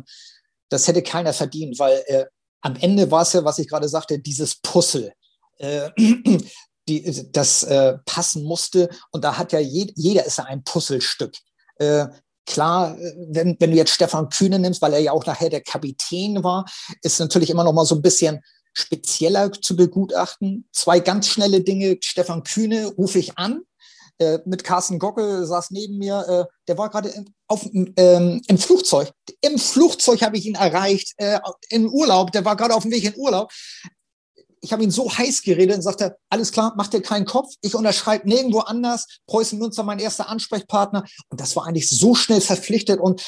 [0.69, 2.25] das hätte keiner verdient, weil äh,
[2.61, 5.12] am Ende war es ja, was ich gerade sagte, dieses Puzzle.
[5.59, 5.91] Äh,
[6.89, 8.89] die, das äh, passen musste.
[9.11, 11.35] Und da hat ja je, jeder ist ja ein Puzzlestück.
[11.77, 12.07] Äh,
[12.47, 12.97] klar,
[13.29, 16.67] wenn, wenn du jetzt Stefan Kühne nimmst, weil er ja auch nachher der Kapitän war,
[17.03, 18.41] ist natürlich immer noch mal so ein bisschen
[18.75, 20.68] spezieller zu begutachten.
[20.72, 21.99] Zwei ganz schnelle Dinge.
[22.03, 23.62] Stefan Kühne rufe ich an.
[24.18, 27.12] Äh, mit Carsten Gockel saß neben mir, äh, der war gerade
[27.97, 29.11] ähm, im Flugzeug.
[29.41, 33.05] Im Flugzeug habe ich ihn erreicht, äh, im Urlaub, der war gerade auf dem Weg
[33.05, 33.51] in Urlaub
[34.65, 37.75] ich habe ihn so heiß geredet und sagte, alles klar, mach dir keinen Kopf, ich
[37.75, 42.99] unterschreibe nirgendwo anders, Preußen Münster mein erster Ansprechpartner und das war eigentlich so schnell verpflichtet
[42.99, 43.23] und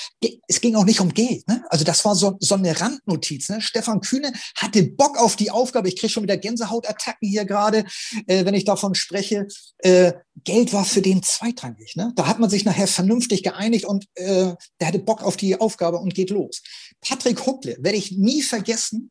[0.48, 1.46] es ging auch nicht um Geld.
[1.46, 1.64] Ne?
[1.68, 3.50] Also das war so, so eine Randnotiz.
[3.50, 3.60] Ne?
[3.60, 7.84] Stefan Kühne hatte Bock auf die Aufgabe, ich kriege schon wieder Gänsehautattacken hier gerade,
[8.26, 9.46] äh, wenn ich davon spreche.
[9.78, 10.14] Äh,
[10.44, 11.96] Geld war für den zweitrangig.
[11.96, 12.12] Ne?
[12.16, 15.98] Da hat man sich nachher vernünftig geeinigt und äh, der hatte Bock auf die Aufgabe
[15.98, 16.62] und geht los.
[17.00, 19.10] Patrick Huckle werde ich nie vergessen.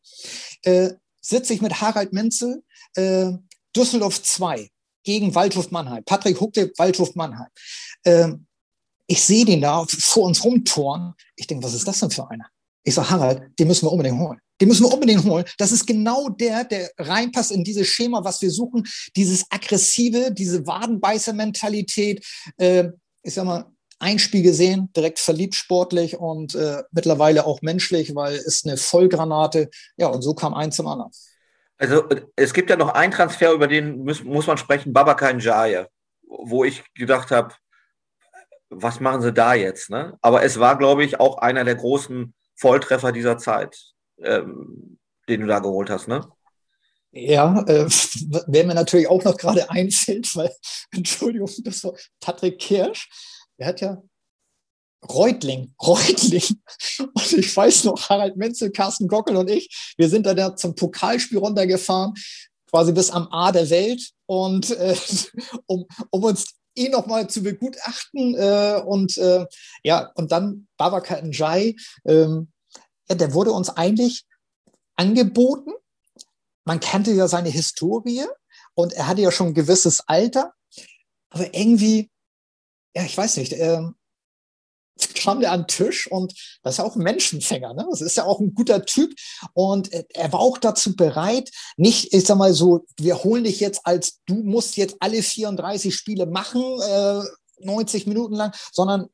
[0.64, 0.92] Äh,
[1.26, 2.64] sitze ich mit Harald Menzel,
[2.96, 3.32] äh,
[3.76, 4.70] Düsseldorf 2
[5.04, 6.04] gegen Waldhof Mannheim.
[6.06, 7.50] Patrick Huckle, Waldhof Mannheim.
[8.06, 8.46] Ähm,
[9.08, 11.14] ich sehe den da vor uns rumtoren.
[11.36, 12.48] Ich denke, was ist das denn für einer?
[12.84, 14.40] Ich sage, Harald, den müssen wir unbedingt holen.
[14.62, 15.46] Den müssen wir unbedingt holen.
[15.58, 18.84] Das ist genau der, der reinpasst in dieses Schema, was wir suchen.
[19.16, 22.26] Dieses aggressive, diese Wadenbeißer-Mentalität.
[22.58, 22.90] Äh,
[23.24, 28.36] ich sag mal, ein Spiel gesehen, direkt verliebt sportlich und äh, mittlerweile auch menschlich, weil
[28.36, 29.70] ist eine Vollgranate.
[29.98, 31.12] Ja, und so kam eins zum anderen.
[31.78, 35.88] Also es gibt ja noch einen Transfer, über den muss, muss man sprechen, Babacar Njaye,
[36.24, 37.54] wo ich gedacht habe,
[38.70, 39.90] was machen sie da jetzt?
[39.90, 40.18] Ne?
[40.22, 43.78] Aber es war, glaube ich, auch einer der großen Volltreffer dieser Zeit,
[44.22, 46.22] ähm, den du da geholt hast, ne?
[47.12, 47.86] Ja, äh,
[48.48, 50.52] wer mir natürlich auch noch gerade einfällt, weil,
[50.92, 53.10] Entschuldigung, das war Patrick Kirsch,
[53.58, 54.02] er hat ja
[55.10, 56.62] Reutling, Reutling.
[57.14, 61.38] Und ich weiß noch, Harald Menzel, Carsten Gockel und ich, wir sind da zum Pokalspiel
[61.38, 62.14] runtergefahren,
[62.70, 64.96] quasi bis am A der Welt und äh,
[65.68, 69.46] um, um uns eh nochmal zu begutachten äh, und äh,
[69.84, 71.76] ja, und dann Babaka Njai,
[72.06, 72.52] ähm,
[73.08, 74.26] ja, der wurde uns eigentlich
[74.96, 75.72] angeboten.
[76.66, 78.26] Man kannte ja seine Historie
[78.74, 80.54] und er hatte ja schon ein gewisses Alter,
[81.30, 82.10] aber irgendwie
[82.96, 83.96] ja, ich weiß nicht, ähm,
[85.16, 86.34] kam der an den Tisch und
[86.64, 87.86] das ist ja auch ein Menschenfänger, ne?
[87.90, 89.14] Das ist ja auch ein guter Typ
[89.54, 93.82] und er war auch dazu bereit, nicht, ich sag mal so, wir holen dich jetzt
[93.84, 97.22] als, du musst jetzt alle 34 Spiele machen, äh,
[97.60, 99.08] 90 Minuten lang, sondern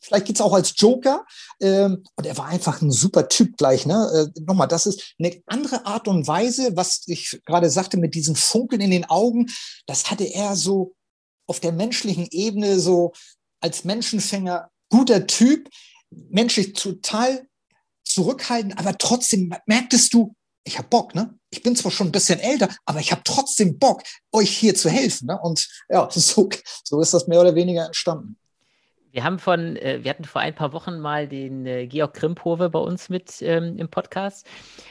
[0.00, 1.24] vielleicht geht's auch als Joker.
[1.60, 3.86] Ähm, und er war einfach ein super Typ gleich.
[3.86, 4.30] Ne?
[4.36, 8.36] Äh, nochmal, das ist eine andere Art und Weise, was ich gerade sagte mit diesen
[8.36, 9.46] Funkeln in den Augen.
[9.86, 10.94] Das hatte er so
[11.46, 13.12] auf der menschlichen Ebene so
[13.60, 15.68] als Menschenfänger guter Typ,
[16.10, 17.46] menschlich total
[18.04, 20.34] zurückhaltend, aber trotzdem merktest du,
[20.66, 21.38] ich habe Bock, ne?
[21.50, 24.88] Ich bin zwar schon ein bisschen älter, aber ich habe trotzdem Bock, euch hier zu
[24.88, 25.26] helfen.
[25.26, 25.38] Ne?
[25.40, 26.48] Und ja, so,
[26.82, 28.38] so ist das mehr oder weniger entstanden.
[29.14, 32.68] Wir haben von, äh, wir hatten vor ein paar Wochen mal den äh, Georg Krimphove
[32.68, 34.44] bei uns mit ähm, im Podcast.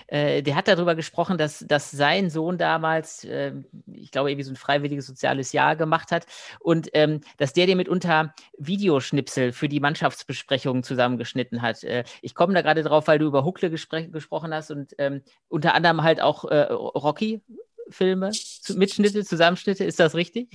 [0.08, 4.54] Äh, der hat darüber gesprochen, dass, dass sein Sohn damals, ähm, ich glaube, irgendwie so
[4.54, 6.26] ein freiwilliges soziales Jahr gemacht hat
[6.62, 11.84] und ähm, dass der dir mitunter Videoschnipsel für die Mannschaftsbesprechungen zusammengeschnitten hat.
[11.84, 15.74] Äh, ich komme da gerade drauf, weil du über Huckle gesprochen hast und ähm, unter
[15.74, 17.42] anderem halt auch äh, Rocky
[17.90, 18.32] Filme,
[18.76, 20.50] Mitschnitte, Zusammenschnitte, ist das richtig?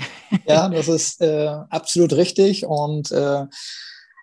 [0.47, 2.67] Ja, das ist äh, absolut richtig.
[2.67, 3.47] Und äh,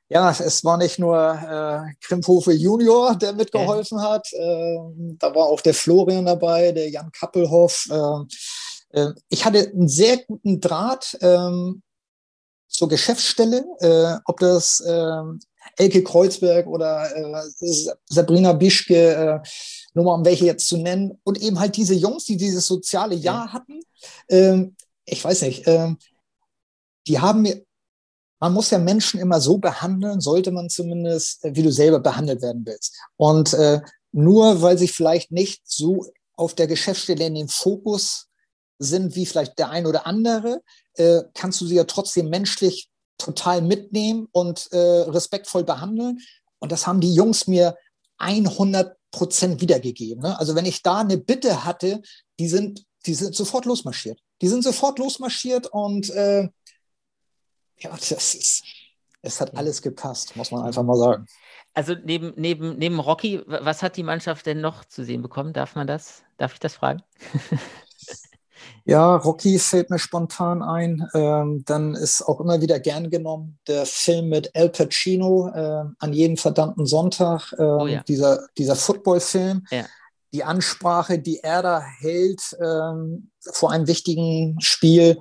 [0.08, 4.12] ja, es war nicht nur äh, Krimphofe Junior, der mitgeholfen ja.
[4.12, 4.28] hat.
[4.34, 4.78] Äh,
[5.20, 7.88] da war auch der Florian dabei, der Jan Kappelhoff.
[7.89, 11.82] Äh, äh, ich hatte einen sehr guten Draht ähm,
[12.68, 15.22] zur Geschäftsstelle, äh, ob das äh,
[15.78, 17.43] Elke Kreuzberg oder äh,
[18.06, 19.41] Sabrina Bischke,
[19.96, 23.16] nur mal um welche jetzt zu nennen, und eben halt diese Jungs, die dieses soziale
[23.16, 23.54] Jahr ja.
[23.54, 23.80] hatten.
[24.30, 24.76] Ähm,
[25.06, 25.98] ich weiß nicht, ähm,
[27.08, 27.64] die haben mir,
[28.39, 32.41] man muss ja Menschen immer so behandeln, sollte man zumindest, äh, wie du selber behandelt
[32.41, 32.96] werden willst.
[33.16, 33.82] Und äh,
[34.12, 38.28] nur weil sie vielleicht nicht so auf der Geschäftsstelle in den Fokus
[38.78, 40.62] sind wie vielleicht der ein oder andere,
[40.96, 46.20] äh, kannst du sie ja trotzdem menschlich total mitnehmen und äh, respektvoll behandeln.
[46.60, 47.78] Und das haben die Jungs mir
[48.18, 50.22] 100 Prozent wiedergegeben.
[50.22, 50.38] Ne?
[50.38, 52.01] Also wenn ich da eine Bitte hatte,
[52.38, 54.20] die sind, die sind sofort losmarschiert.
[54.41, 56.49] Die sind sofort losmarschiert und äh,
[57.80, 58.63] ja, das ist,
[59.22, 61.26] Es hat alles gepasst, muss man einfach mal sagen.
[61.74, 65.53] Also neben, neben, neben Rocky, was hat die Mannschaft denn noch zu sehen bekommen?
[65.53, 66.24] Darf man das?
[66.38, 67.01] Darf ich das fragen?
[68.86, 71.07] Ja, Rocky fällt mir spontan ein.
[71.13, 76.13] Ähm, dann ist auch immer wieder gern genommen der Film mit Al Pacino äh, an
[76.13, 78.03] jedem verdammten Sonntag, äh, oh ja.
[78.03, 79.66] dieser, dieser Football-Film.
[79.72, 79.86] Ja.
[80.34, 85.20] Die Ansprache, die er da hält ähm, vor einem wichtigen Spiel,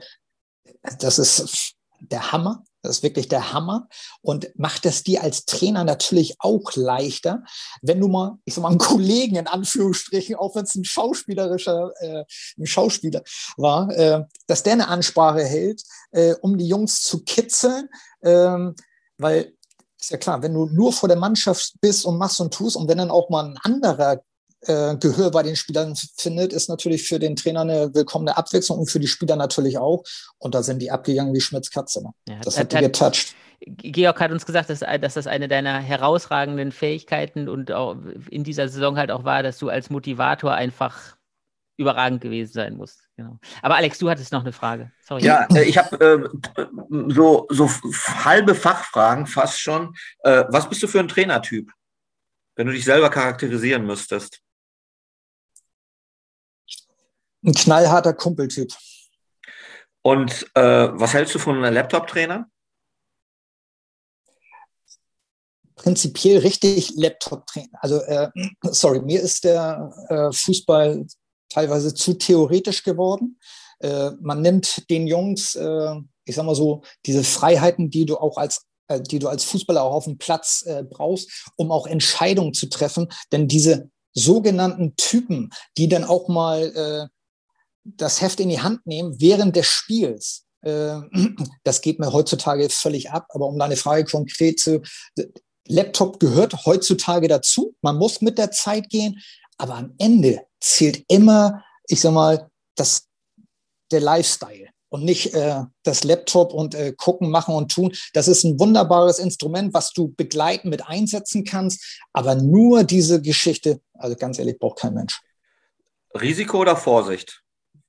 [0.99, 2.65] das ist der Hammer.
[2.85, 3.89] Das ist wirklich der Hammer
[4.21, 7.43] und macht es dir als Trainer natürlich auch leichter,
[7.81, 11.93] wenn du mal, ich sag mal, einen Kollegen in Anführungsstrichen, auch wenn es ein schauspielerischer,
[12.01, 12.25] äh,
[12.59, 13.23] ein Schauspieler
[13.57, 15.83] war, äh, dass der eine Ansprache hält,
[16.13, 17.89] äh, um die Jungs zu kitzeln,
[18.23, 18.75] ähm,
[19.17, 19.55] weil
[19.99, 22.89] ist ja klar, wenn du nur vor der Mannschaft bist und machst und tust und
[22.89, 24.23] wenn dann auch mal ein anderer
[24.67, 28.91] äh, Gehör bei den Spielern findet, ist natürlich für den Trainer eine willkommene Abwechslung und
[28.91, 30.05] für die Spieler natürlich auch.
[30.39, 32.03] Und da sind die abgegangen wie Schmitz Katze.
[32.03, 32.11] Ne?
[32.29, 33.35] Ja, das hat, hat die getoucht.
[33.67, 37.97] Georg hat uns gesagt, dass, dass, das eine deiner herausragenden Fähigkeiten und auch
[38.29, 41.17] in dieser Saison halt auch war, dass du als Motivator einfach
[41.77, 43.09] überragend gewesen sein musst.
[43.17, 43.39] Genau.
[43.63, 44.93] Aber Alex, du hattest noch eine Frage.
[45.03, 45.25] Sorry.
[45.25, 47.69] Ja, äh, ich habe äh, so, so
[48.25, 49.95] halbe Fachfragen fast schon.
[50.21, 51.71] Äh, was bist du für ein Trainertyp,
[52.57, 54.41] wenn du dich selber charakterisieren müsstest?
[57.45, 58.73] Ein knallharter Kumpeltyp.
[60.03, 62.47] Und äh, was hältst du von einem Laptop-Trainer?
[65.77, 67.79] Prinzipiell richtig Laptop-Trainer.
[67.81, 68.31] Also, äh,
[68.63, 71.07] sorry, mir ist der äh, Fußball
[71.51, 73.39] teilweise zu theoretisch geworden.
[73.81, 78.39] Äh, man nimmt den Jungs, äh, ich sag mal so, diese Freiheiten, die du auch
[78.39, 82.69] als äh, die du als Fußballer auch auf dem Platz brauchst, um auch Entscheidungen zu
[82.69, 83.09] treffen.
[83.33, 87.11] Denn diese sogenannten Typen, die dann auch mal
[87.85, 90.45] das Heft in die Hand nehmen während des Spiels.
[90.63, 91.01] Äh,
[91.65, 93.27] das geht mir heutzutage völlig ab.
[93.31, 94.83] Aber um deine Frage konkret zu,
[95.67, 97.75] Laptop gehört heutzutage dazu.
[97.83, 99.21] Man muss mit der Zeit gehen.
[99.57, 103.07] Aber am Ende zählt immer, ich sag mal, das,
[103.93, 107.93] der Lifestyle und nicht äh, das Laptop und äh, gucken, machen und tun.
[108.13, 112.01] Das ist ein wunderbares Instrument, was du begleiten mit einsetzen kannst.
[112.13, 115.21] Aber nur diese Geschichte, also ganz ehrlich, braucht kein Mensch.
[116.15, 117.44] Risiko oder Vorsicht?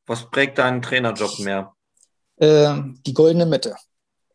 [0.07, 1.73] Was prägt deinen Trainerjob mehr?
[2.37, 2.73] Äh,
[3.05, 3.75] die goldene Mitte.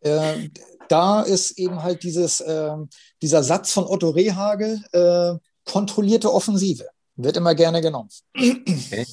[0.01, 0.49] Äh,
[0.89, 2.77] da ist eben halt dieses, äh,
[3.23, 6.87] dieser Satz von Otto Rehagel, äh, kontrollierte Offensive.
[7.17, 8.09] Wird immer gerne genommen.
[8.37, 9.07] Okay.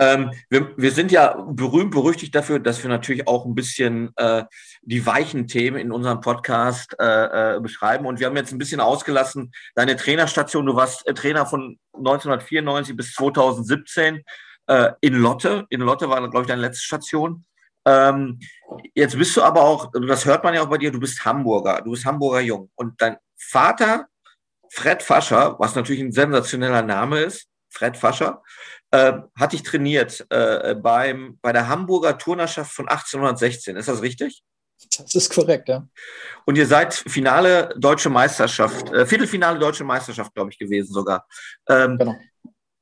[0.00, 4.44] Ähm, wir, wir, sind ja berühmt berüchtigt dafür, dass wir natürlich auch ein bisschen äh,
[4.82, 8.06] die weichen Themen in unserem Podcast äh, äh, beschreiben.
[8.06, 12.96] Und wir haben jetzt ein bisschen ausgelassen, deine Trainerstation, du warst äh, Trainer von 1994
[12.96, 14.22] bis 2017
[14.68, 15.66] äh, in Lotte.
[15.70, 17.44] In Lotte war, glaube ich, deine letzte Station.
[17.84, 18.38] Ähm,
[18.94, 21.80] jetzt bist du aber auch, das hört man ja auch bei dir, du bist Hamburger,
[21.82, 22.70] du bist Hamburger Jung.
[22.76, 24.06] Und dein Vater,
[24.70, 28.42] Fred Fascher, was natürlich ein sensationeller Name ist, Fred Fascher,
[28.90, 33.76] äh, hat dich trainiert äh, beim, bei der Hamburger Turnerschaft von 1816.
[33.76, 34.42] Ist das richtig?
[34.96, 35.86] Das ist korrekt, ja.
[36.46, 41.26] Und ihr seid Finale Deutsche Meisterschaft, äh, Viertelfinale Deutsche Meisterschaft, glaube ich, gewesen sogar.
[41.68, 42.16] Ähm, genau.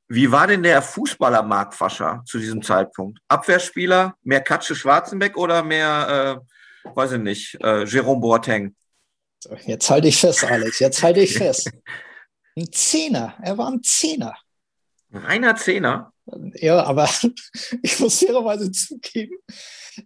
[0.09, 3.19] Wie war denn der Fußballer Marc Fascher zu diesem Zeitpunkt?
[3.27, 6.43] Abwehrspieler, mehr Katsche Schwarzenbeck oder mehr,
[6.85, 8.73] äh, weiß ich nicht, äh, Jerome Boateng?
[9.65, 11.71] Jetzt halte ich fest, Alex, jetzt halte ich fest.
[12.55, 14.35] Ein Zehner, er war ein Zehner.
[15.11, 16.11] Reiner Zehner?
[16.55, 17.09] Ja, aber
[17.81, 19.35] ich muss fairerweise zugeben,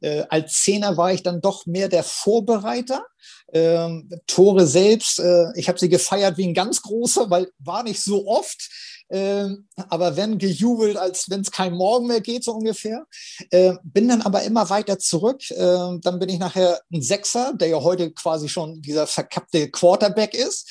[0.01, 3.05] äh, als Zehner war ich dann doch mehr der Vorbereiter.
[3.53, 8.01] Ähm, Tore selbst, äh, ich habe sie gefeiert wie ein ganz großer, weil war nicht
[8.01, 8.69] so oft.
[9.11, 13.05] Ähm, aber wenn gejubelt, als wenn es kein Morgen mehr geht, so ungefähr.
[13.49, 15.49] Äh, bin dann aber immer weiter zurück.
[15.51, 20.33] Äh, dann bin ich nachher ein Sechser, der ja heute quasi schon dieser verkappte Quarterback
[20.33, 20.69] ist.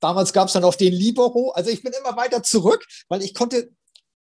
[0.00, 1.50] Damals gab es dann auch den Libero.
[1.50, 3.70] Also ich bin immer weiter zurück, weil ich konnte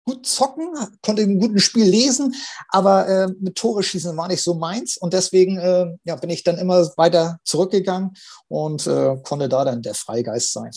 [0.05, 0.69] gut zocken,
[1.01, 2.35] konnte ein gutes Spiel lesen,
[2.69, 6.43] aber äh, mit Tore schießen war nicht so meins und deswegen äh, ja, bin ich
[6.43, 8.15] dann immer weiter zurückgegangen
[8.47, 10.71] und äh, konnte da dann der Freigeist sein.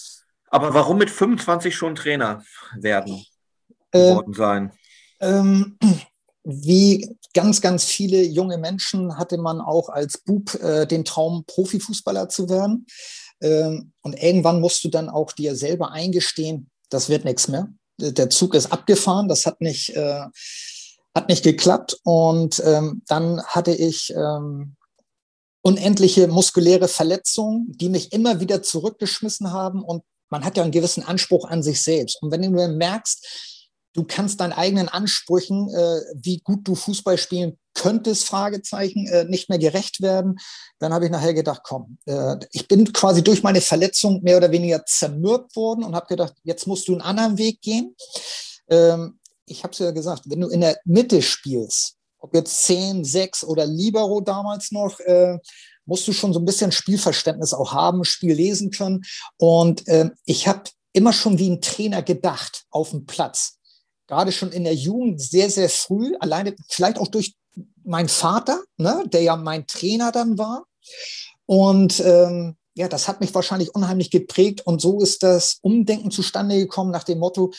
[0.50, 2.42] Aber warum mit 25 schon Trainer
[2.76, 3.24] werden
[3.90, 4.72] geworden sein?
[5.20, 5.78] Ähm,
[6.44, 12.28] wie ganz, ganz viele junge Menschen hatte man auch als Bub äh, den Traum, Profifußballer
[12.28, 12.86] zu werden.
[13.40, 17.68] Ähm, und irgendwann musst du dann auch dir selber eingestehen, das wird nichts mehr.
[18.00, 20.24] Der Zug ist abgefahren, das hat nicht, äh,
[21.14, 21.98] hat nicht geklappt.
[22.04, 24.76] Und ähm, dann hatte ich ähm,
[25.62, 31.02] unendliche muskuläre Verletzungen, die mich immer wieder zurückgeschmissen haben und man hat ja einen gewissen
[31.02, 32.22] Anspruch an sich selbst.
[32.22, 33.56] Und wenn du merkst,
[33.94, 39.24] du kannst deinen eigenen Ansprüchen, äh, wie gut du Fußball spielen könnte es Fragezeichen äh,
[39.24, 40.38] nicht mehr gerecht werden.
[40.78, 44.50] Dann habe ich nachher gedacht, komm, äh, ich bin quasi durch meine Verletzung mehr oder
[44.50, 47.94] weniger zermürbt worden und habe gedacht, jetzt musst du einen anderen Weg gehen.
[48.68, 53.04] Ähm, ich habe es ja gesagt, wenn du in der Mitte spielst, ob jetzt 10,
[53.04, 55.38] 6 oder Libero damals noch, äh,
[55.88, 59.04] musst du schon so ein bisschen Spielverständnis auch haben, Spiel lesen können.
[59.38, 63.58] Und äh, ich habe immer schon wie ein Trainer gedacht auf dem Platz.
[64.06, 67.34] Gerade schon in der Jugend sehr, sehr früh, alleine vielleicht auch durch
[67.84, 70.66] meinen Vater, ne, der ja mein Trainer dann war.
[71.46, 74.66] Und ähm, ja, das hat mich wahrscheinlich unheimlich geprägt.
[74.66, 77.52] Und so ist das Umdenken zustande gekommen nach dem Motto,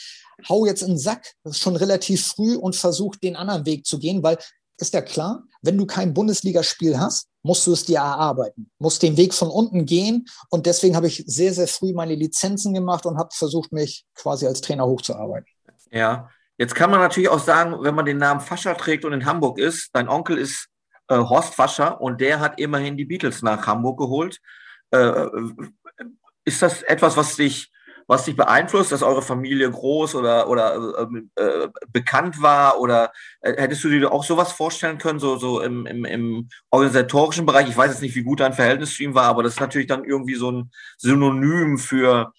[0.48, 4.24] hau jetzt in den Sack, schon relativ früh und versuch den anderen Weg zu gehen,
[4.24, 4.38] weil
[4.82, 9.18] ist ja klar, wenn du kein Bundesligaspiel hast, musst du es dir erarbeiten, musst den
[9.18, 10.26] Weg von unten gehen.
[10.50, 14.48] Und deswegen habe ich sehr, sehr früh meine Lizenzen gemacht und habe versucht, mich quasi
[14.48, 15.48] als Trainer hochzuarbeiten.
[15.92, 19.26] Ja, jetzt kann man natürlich auch sagen, wenn man den Namen Fascher trägt und in
[19.26, 20.68] Hamburg ist, dein Onkel ist
[21.08, 24.40] äh, Horst Fascher und der hat immerhin die Beatles nach Hamburg geholt.
[24.92, 25.26] Äh,
[26.46, 27.72] ist das etwas, was dich
[28.10, 31.07] was dich beeinflusst, dass eure Familie groß oder, oder
[31.38, 32.80] äh, äh, bekannt war?
[32.80, 37.45] Oder äh, hättest du dir auch sowas vorstellen können, so, so im, im, im organisatorischen
[37.45, 37.70] Bereich?
[37.70, 39.88] Ich weiß jetzt nicht, wie gut dein Verhältnis zu ihm war, aber das ist natürlich
[39.88, 42.34] dann irgendwie so ein Synonym für,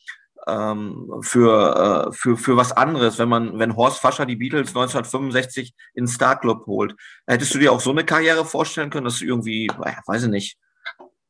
[0.48, 5.72] ähm, für, äh, für, für was anderes, wenn man, wenn Horst Fascher die Beatles 1965
[5.94, 6.96] in Star Club holt.
[7.28, 10.58] Hättest du dir auch so eine Karriere vorstellen können, dass du irgendwie, weiß ich nicht,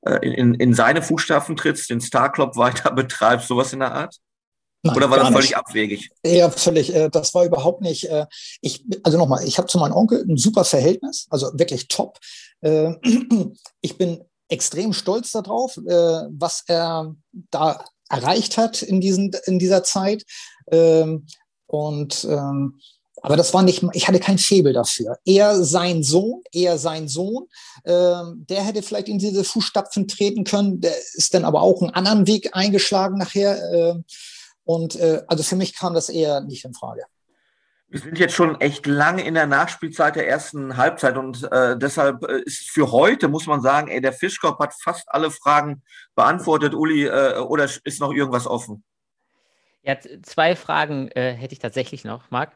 [0.00, 4.16] äh, in, in seine Fußstapfen trittst, den Star Club weiter betreibst, sowas in der Art?
[4.82, 5.56] Nein, Oder war das völlig nicht.
[5.56, 6.10] abwegig?
[6.24, 6.94] Ja, völlig.
[6.94, 8.08] Äh, das war überhaupt nicht.
[8.08, 8.26] Äh,
[8.62, 12.18] ich, also nochmal, ich habe zu meinem Onkel ein super Verhältnis, also wirklich top.
[12.62, 12.94] Äh,
[13.82, 17.14] ich bin extrem stolz darauf, was er
[17.52, 20.24] da erreicht hat in, diesen, in dieser Zeit.
[20.72, 21.26] Ähm,
[21.66, 22.80] und ähm,
[23.22, 25.18] aber das war nicht, ich hatte kein Febel dafür.
[25.24, 27.46] Er sein Sohn, er sein Sohn,
[27.84, 30.80] ähm, der hätte vielleicht in diese Fußstapfen treten können.
[30.80, 34.02] Der ist dann aber auch einen anderen Weg eingeschlagen nachher.
[34.64, 37.02] Und äh, also für mich kam das eher nicht in Frage.
[37.88, 42.22] Wir sind jetzt schon echt lange in der Nachspielzeit der ersten Halbzeit und äh, deshalb
[42.22, 45.82] äh, ist für heute, muss man sagen, ey, der Fischkopf hat fast alle Fragen
[46.14, 48.84] beantwortet, Uli, äh, oder ist noch irgendwas offen?
[49.82, 52.52] Ja, zwei Fragen äh, hätte ich tatsächlich noch, Marc.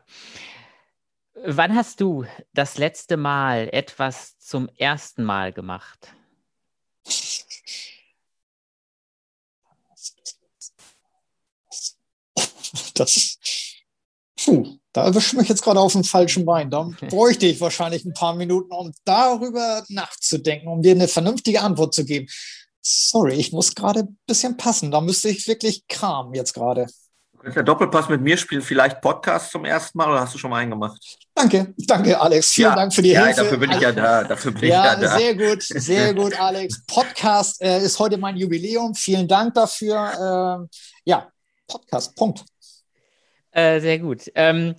[1.44, 6.14] Wann hast du das letzte Mal etwas zum ersten Mal gemacht?
[12.94, 13.38] Das,
[14.36, 16.70] puh, da erwischt mich jetzt gerade auf dem falschen Bein.
[16.70, 21.94] Da bräuchte ich wahrscheinlich ein paar Minuten, um darüber nachzudenken, um dir eine vernünftige Antwort
[21.94, 22.26] zu geben.
[22.80, 24.90] Sorry, ich muss gerade ein bisschen passen.
[24.90, 26.86] Da müsste ich wirklich kramen jetzt gerade.
[27.32, 30.38] Du kannst ja Doppelpass mit mir spielen, vielleicht Podcast zum ersten Mal oder hast du
[30.38, 31.00] schon mal einen gemacht?
[31.34, 32.50] Danke, danke, Alex.
[32.50, 33.38] Vielen ja, Dank für die ja, Hilfe.
[33.38, 34.24] Ja, dafür bin ich ja da.
[34.24, 35.18] Dafür bin ja, ich ja da.
[35.18, 36.84] sehr gut, sehr gut, Alex.
[36.86, 38.94] Podcast äh, ist heute mein Jubiläum.
[38.94, 40.68] Vielen Dank dafür.
[40.70, 41.28] Äh, ja,
[41.66, 42.44] Podcast, Punkt.
[43.54, 44.30] Äh, sehr gut.
[44.34, 44.74] Ähm,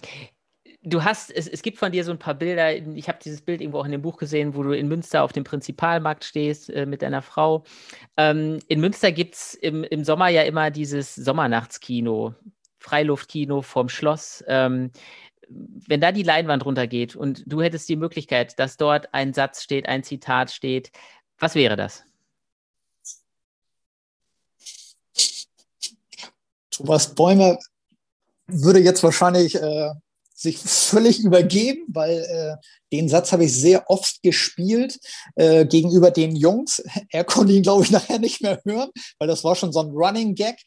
[0.83, 3.61] du hast, es, es gibt von dir so ein paar Bilder, ich habe dieses Bild
[3.61, 6.85] irgendwo auch in dem Buch gesehen, wo du in Münster auf dem Prinzipalmarkt stehst äh,
[6.85, 7.63] mit deiner Frau.
[8.17, 12.35] Ähm, in Münster gibt es im, im Sommer ja immer dieses Sommernachtskino,
[12.77, 14.43] Freiluftkino vorm Schloss.
[14.47, 14.91] Ähm,
[15.47, 19.87] wenn da die Leinwand runtergeht und du hättest die Möglichkeit, dass dort ein Satz steht,
[19.87, 20.91] ein Zitat steht,
[21.39, 22.03] was wäre das?
[26.71, 27.57] Thomas Bäumer
[28.47, 29.89] würde jetzt wahrscheinlich äh,
[30.35, 34.99] sich völlig übergeben, weil äh, den Satz habe ich sehr oft gespielt
[35.35, 36.83] äh, gegenüber den Jungs.
[37.09, 38.89] Er konnte ihn, glaube ich, nachher nicht mehr hören,
[39.19, 40.57] weil das war schon so ein Running Gag.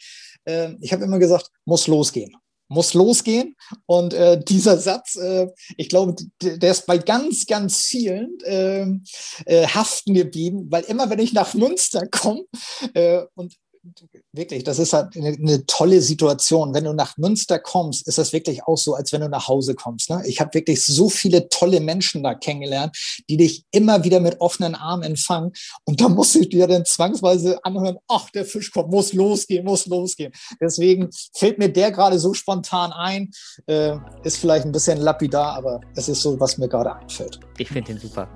[0.45, 2.35] Äh, ich habe immer gesagt, muss losgehen
[2.69, 3.57] muss losgehen.
[3.87, 8.87] Und äh, dieser Satz, äh, ich glaube, der ist bei ganz, ganz vielen äh,
[9.47, 12.45] äh, haften geblieben, weil immer, wenn ich nach Münster komme
[12.95, 13.55] äh, und
[14.33, 16.75] wirklich, das ist halt eine, eine, tolle Situation.
[16.75, 19.75] Wenn du nach Münster kommst, ist das wirklich auch so, als wenn du nach Hause
[19.75, 20.11] kommst.
[20.11, 20.23] Ne?
[20.27, 22.97] Ich habe wirklich so viele tolle Menschen da kennengelernt,
[23.29, 25.53] die dich immer wieder mit offenen Armen empfangen.
[25.85, 30.33] Und da muss ich dir dann zwangsweise anhören, ach, der Fischkopf muss losgehen, muss losgehen.
[30.61, 33.31] Deswegen fällt mir der gerade so spontan ein.
[33.67, 37.41] Äh, ist vielleicht ein bisschen lapidar, aber es ist so, was mir gerade einfällt.
[37.59, 38.29] Ich finde den super.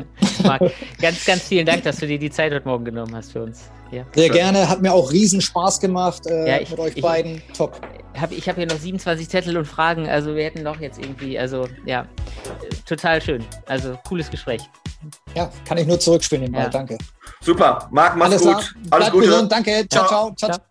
[0.44, 3.42] Marc, ganz, ganz vielen Dank, dass du dir die Zeit heute Morgen genommen hast für
[3.42, 3.70] uns.
[3.90, 4.04] Ja.
[4.14, 7.42] Sehr gerne, hat mir auch riesen Spaß gemacht äh, ja, ich, mit euch ich, beiden.
[7.56, 7.80] Top.
[8.20, 11.38] Hab, ich habe hier noch 27 Zettel und Fragen, also wir hätten noch jetzt irgendwie,
[11.38, 12.06] also ja,
[12.86, 13.44] total schön.
[13.66, 14.62] Also cooles Gespräch.
[15.34, 16.68] Ja, kann ich nur zurückspielen ja.
[16.68, 16.98] danke.
[17.40, 18.74] Super, Marc, mach's Alles gut.
[18.90, 19.26] Alles Gute.
[19.26, 20.34] Gesund, danke, ciao, ciao.
[20.36, 20.50] ciao.
[20.50, 20.69] ciao.